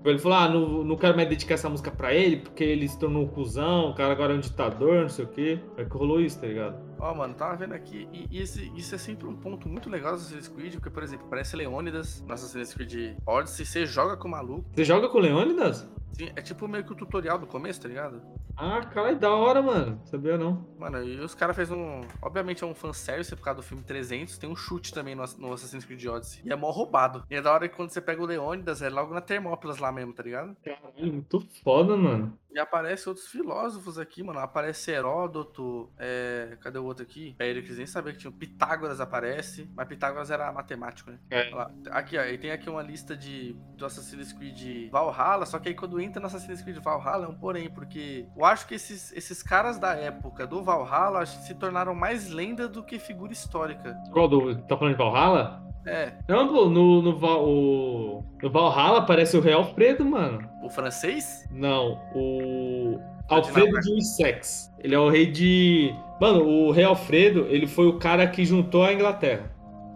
[0.05, 2.97] Ele falou, ah, não, não quero mais dedicar essa música pra ele, porque ele se
[2.97, 5.59] tornou um cuzão, o cara agora é um ditador, não sei o quê.
[5.77, 6.77] Aí que rolou isso, tá ligado?
[6.97, 10.13] Ó, mano, tava vendo aqui, e, e esse- isso é sempre um ponto muito legal
[10.13, 14.29] do Assassin's Creed, porque, por exemplo, parece Leônidas no Assassin's Creed Odyssey, você joga com
[14.29, 14.63] o maluco.
[14.73, 15.87] Você joga com o Leônidas?
[16.13, 18.21] Sim, é tipo meio que o tutorial do começo, tá ligado?
[18.55, 20.01] Ah, cara, é da hora, mano.
[20.05, 20.65] Sabia não.
[20.79, 22.01] Mano, e os caras fez um.
[22.21, 24.37] Obviamente é um fanservice por causa do filme 300.
[24.39, 26.41] Tem um chute também no, no Assassin's Creed Odyssey.
[26.43, 27.23] E é mó roubado.
[27.29, 29.91] E é da hora que quando você pega o Leônidas, é logo na Termópilas lá
[29.91, 30.57] mesmo, tá ligado?
[30.63, 32.35] Caralho, muito foda, mano.
[32.49, 34.39] E aparece outros filósofos aqui, mano.
[34.39, 35.91] Aparece Heródoto.
[35.97, 36.57] É...
[36.61, 37.35] Cadê o outro aqui?
[37.37, 38.31] Péricles, nem sabia que tinha.
[38.31, 39.69] Pitágoras aparece.
[39.75, 41.19] Mas Pitágoras era matemático, né?
[41.29, 41.51] É.
[41.91, 42.23] Aqui, ó.
[42.23, 45.45] E tem aqui uma lista de do Assassin's Creed Valhalla.
[45.45, 47.69] Só que aí quando entra no Assassin's Creed Valhalla é um porém.
[47.69, 51.93] Porque eu acho que esses, esses caras da época do Valhalla acho que se tornaram
[51.93, 53.95] mais lenda do que figura histórica.
[54.11, 54.55] Qual do.
[54.63, 55.63] Tá falando de Valhalla?
[55.85, 56.17] É.
[56.27, 60.46] Não, pô, no, no, Val- o- no Valhalla aparece o Rei Alfredo, mano.
[60.63, 61.45] O francês?
[61.51, 62.99] Não, o.
[63.29, 64.73] Alfredo de Wessex.
[64.79, 65.93] Ele é o rei de.
[66.19, 69.51] Mano, o rei Alfredo, ele foi o cara que juntou a Inglaterra.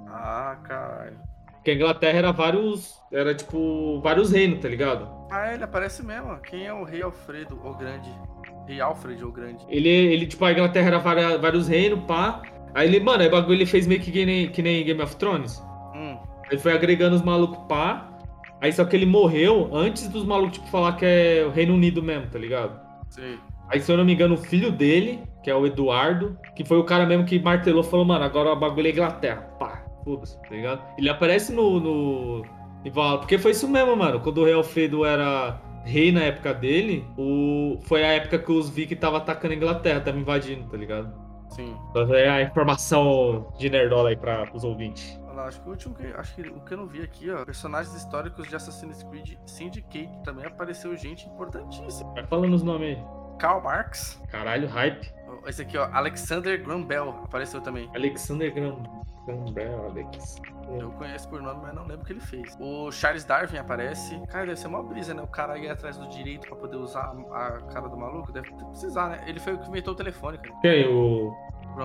[0.07, 1.18] Ah, caralho.
[1.53, 2.99] Porque a Inglaterra era vários.
[3.12, 3.99] Era tipo.
[4.01, 5.09] vários reinos, tá ligado?
[5.32, 6.38] Ah, ele aparece mesmo.
[6.41, 8.09] Quem é o rei Alfredo, o grande?
[8.68, 9.66] Rei Alfred, o grande.
[9.70, 12.41] Ele, ele tipo, a Inglaterra era várias- vários reinos, pá.
[12.74, 15.01] Aí ele, mano, aí o bagulho ele fez meio que, que, nem, que nem Game
[15.01, 15.62] of Thrones.
[15.95, 16.18] Hum,
[16.49, 18.09] Ele foi agregando os malucos pá.
[18.62, 22.01] Aí só que ele morreu antes dos malucos, tipo, falar que é o Reino Unido
[22.01, 22.80] mesmo, tá ligado?
[23.09, 23.38] sei.
[23.70, 26.78] Aí, se eu não me engano, o filho dele, que é o Eduardo, que foi
[26.78, 29.41] o cara mesmo que martelou, falou, mano, agora o bagulho é Inglaterra.
[29.57, 30.82] Pá, foda-se, tá ligado?
[30.97, 31.80] Ele aparece no.
[31.80, 32.45] no...
[32.91, 34.20] Valhalla, Porque foi isso mesmo, mano.
[34.20, 37.80] Quando o rei Alfredo era rei na época dele, o...
[37.84, 41.14] foi a época que os Vikings estavam atacando a Inglaterra, tava invadindo, tá ligado?
[41.49, 41.76] Sim.
[41.89, 45.20] Então é a informação de nerdola aí para os ouvintes.
[45.32, 47.32] Olha lá, acho que o último que, acho que o que eu não vi aqui,
[47.32, 52.13] ó, personagens históricos de Assassin's Creed Syndicate também apareceu gente importantíssima.
[52.13, 53.03] Vai falando os nomes aí.
[53.39, 55.09] Karl Marx, Caralho, hype.
[55.47, 57.89] esse aqui, ó, Alexander Graham Bell apareceu também.
[57.95, 58.84] Alexander Graham.
[59.88, 60.41] Alex.
[60.79, 62.57] Eu conheço por nome, mas não lembro o que ele fez.
[62.59, 64.19] O Charles Darwin aparece.
[64.27, 65.21] Cara, deve ser uma brisa, né?
[65.21, 68.32] O cara ir atrás do direito pra poder usar a a cara do maluco.
[68.32, 69.23] Deve precisar, né?
[69.27, 70.55] Ele foi o que inventou o telefone, cara.
[70.61, 70.88] Quem?
[70.88, 71.32] O.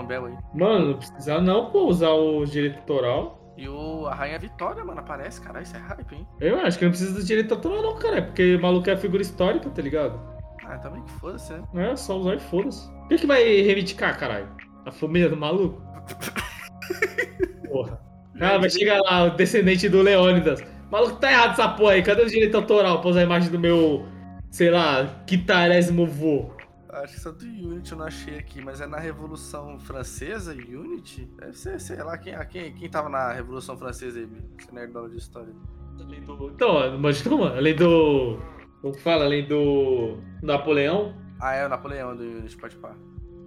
[0.06, 0.34] Bell aí.
[0.54, 3.46] Mano, não precisa não, pô, usar o direito autoral.
[3.56, 5.40] E o, a Rainha Vitória, mano, aparece.
[5.40, 6.26] Caralho, isso é hype, hein?
[6.40, 8.18] Eu acho que não precisa do direito autoral, não, cara.
[8.18, 10.20] É porque o maluco é figura histórica, tá ligado?
[10.64, 11.92] Ah, também que foda-se, né?
[11.92, 12.88] É só usar e foda-se.
[13.04, 14.48] O que, que vai reivindicar, caralho?
[14.84, 15.80] A família do maluco?
[17.68, 18.00] Porra.
[18.40, 20.62] Ah, vai chegar lá, o descendente do Leônidas.
[20.90, 22.02] Maluco, tá errado essa porra aí.
[22.02, 24.06] Cadê o direito autoral pra usar a imagem do meu,
[24.50, 26.50] sei lá, quitarésimo vô?
[27.02, 31.28] Acho que só do Unity eu não achei aqui, mas é na Revolução Francesa, Unity?
[31.38, 34.28] Deve ser, sei lá, quem, quem, quem tava na Revolução Francesa aí,
[34.58, 35.52] esse nerdola de história.
[36.00, 36.48] Além do...
[36.48, 37.56] Então, imagina, mano.
[37.56, 38.38] Além do.
[38.80, 39.24] Como que fala?
[39.24, 40.18] Além do.
[40.42, 41.14] Napoleão.
[41.40, 42.94] Ah, é o Napoleão do Unity, pode pá.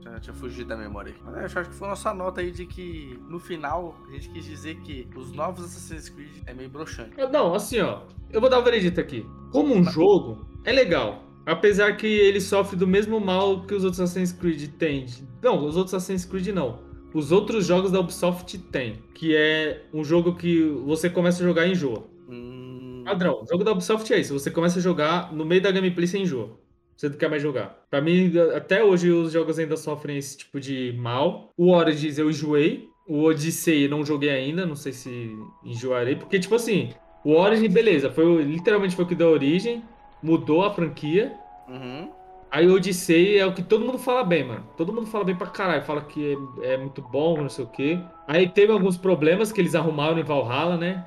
[0.03, 1.21] Já tinha fugido da memória aqui.
[1.23, 4.11] Mas é, eu acho que foi a nossa nota aí de que, no final, a
[4.11, 7.19] gente quis dizer que os novos Assassin's Creed é meio broxante.
[7.19, 8.03] Ah, Não, assim, ó.
[8.29, 9.25] Eu vou dar o veredito aqui.
[9.51, 11.28] Como um jogo, é legal.
[11.49, 15.07] Apesar que ele sofre do mesmo mal que os outros Assassin's Creed têm.
[15.41, 16.79] Não, os outros Assassin's Creed não.
[17.11, 18.99] Os outros jogos da Ubisoft têm.
[19.15, 22.07] Que é um jogo que você começa a jogar e enjoa.
[22.29, 24.37] Hum, Padrão, o jogo da Ubisoft é isso.
[24.37, 26.51] Você começa a jogar, no meio da gameplay você enjoa.
[26.95, 27.83] Você não quer mais jogar.
[27.89, 31.49] Pra mim, até hoje os jogos ainda sofrem esse tipo de mal.
[31.57, 32.87] O Origins eu enjoei.
[33.07, 35.35] O Odyssey eu não joguei ainda, não sei se
[35.65, 36.15] enjoarei.
[36.15, 36.89] Porque, tipo assim,
[37.25, 39.81] o Origin, beleza, foi literalmente foi o que deu origem,
[40.21, 41.33] mudou a franquia.
[41.67, 42.09] uhum.
[42.51, 44.65] Aí o Odyssey é o que todo mundo fala bem, mano.
[44.75, 45.83] Todo mundo fala bem pra caralho.
[45.83, 47.99] Fala que é, é muito bom, não sei o quê.
[48.27, 51.05] Aí teve alguns problemas que eles arrumaram em Valhalla, né?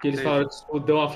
[0.00, 0.30] Que eles Teve.
[0.30, 1.10] falaram que deu uma.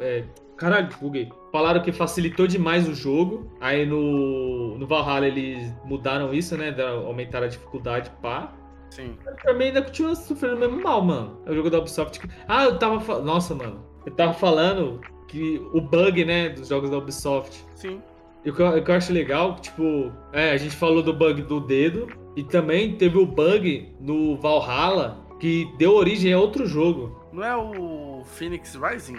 [0.00, 0.24] é,
[0.56, 1.28] caralho, buguei.
[1.52, 3.52] Falaram que facilitou demais o jogo.
[3.60, 6.74] Aí no, no Valhalla eles mudaram isso, né?
[7.06, 8.52] Aumentaram a dificuldade, pá.
[8.90, 9.16] Sim.
[9.42, 11.38] Pra mim ainda continua sofrendo o mesmo mal, mano.
[11.46, 12.20] É o jogo da Ubisoft.
[12.48, 13.24] Ah, eu tava falando.
[13.24, 13.84] Nossa, mano.
[14.04, 17.64] Eu tava falando que o bug, né, dos jogos da Ubisoft.
[17.74, 18.02] Sim.
[18.44, 21.12] E o que, eu, o que eu acho legal, tipo, é, a gente falou do
[21.12, 26.66] bug do dedo e também teve o bug no Valhalla que deu origem a outro
[26.66, 27.28] jogo.
[27.32, 29.18] Não é o Phoenix Rising?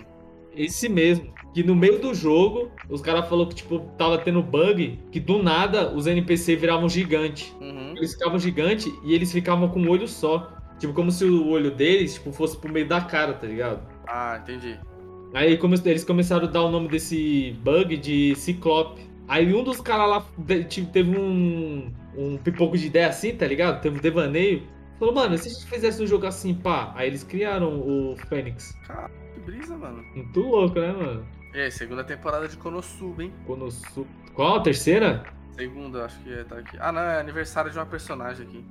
[0.53, 1.32] Esse mesmo.
[1.53, 5.41] Que no meio do jogo, os caras falaram que, tipo, tava tendo bug, que do
[5.41, 7.55] nada os NPC viravam gigante.
[7.60, 7.93] Uhum.
[7.95, 10.51] Eles ficavam gigante e eles ficavam com um olho só.
[10.78, 13.82] Tipo, como se o olho deles, tipo, fosse pro meio da cara, tá ligado?
[14.07, 14.80] Ah, entendi.
[15.34, 19.01] Aí come- eles começaram a dar o nome desse bug de Ciclope.
[19.27, 20.25] Aí um dos caras lá
[20.91, 23.82] teve um, um pipoco de ideia assim, tá ligado?
[23.82, 24.63] Teve um devaneio.
[24.97, 26.91] Falou, mano, e se a gente fizesse um jogo assim, pá?
[26.95, 28.73] Aí eles criaram o Fênix.
[29.34, 30.03] Que brisa, mano.
[30.15, 31.25] Muito louco, né, mano?
[31.53, 33.32] Aí, segunda temporada de Konosuba, hein?
[33.45, 34.05] Konosu...
[34.34, 35.23] Qual a terceira?
[35.55, 36.77] Segunda, acho que é, tá aqui.
[36.80, 38.65] Ah, não, é aniversário de uma personagem aqui.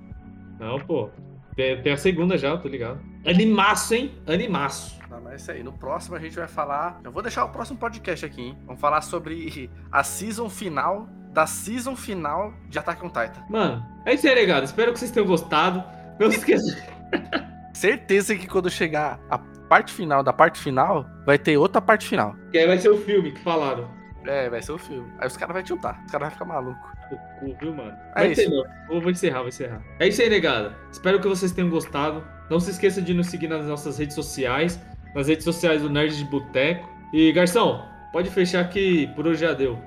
[0.58, 1.08] Não, pô.
[1.56, 3.00] Tem, tem a segunda já, tô ligado.
[3.26, 4.12] Animaço, hein?
[4.26, 4.97] Animaço.
[5.10, 5.62] Não, mas é isso aí.
[5.62, 7.00] No próximo a gente vai falar.
[7.02, 8.58] Eu vou deixar o próximo podcast aqui, hein?
[8.66, 13.44] Vamos falar sobre a season final da season final de Attack on Titan.
[13.48, 14.64] Mano, é isso aí, negado.
[14.64, 15.82] Espero que vocês tenham gostado.
[16.18, 16.76] Não se esqueça.
[17.72, 22.34] Certeza que quando chegar a parte final da parte final, vai ter outra parte final.
[22.50, 23.88] que aí vai ser o filme que falaram.
[24.24, 25.10] É, vai ser o filme.
[25.18, 26.02] Aí os caras vão tiltar.
[26.04, 26.90] Os caras vão ficar malucos.
[27.38, 27.92] Cu, viu, mano?
[28.16, 28.42] É Vai isso.
[28.42, 28.64] ter, não.
[28.88, 29.80] Vou, vou encerrar, vou encerrar.
[29.98, 30.74] É isso aí, negada.
[30.90, 32.22] Espero que vocês tenham gostado.
[32.50, 34.78] Não se esqueça de nos seguir nas nossas redes sociais,
[35.14, 36.88] nas redes sociais do Nerd de Boteco.
[37.12, 39.78] E, Garção, pode fechar que por hoje já deu.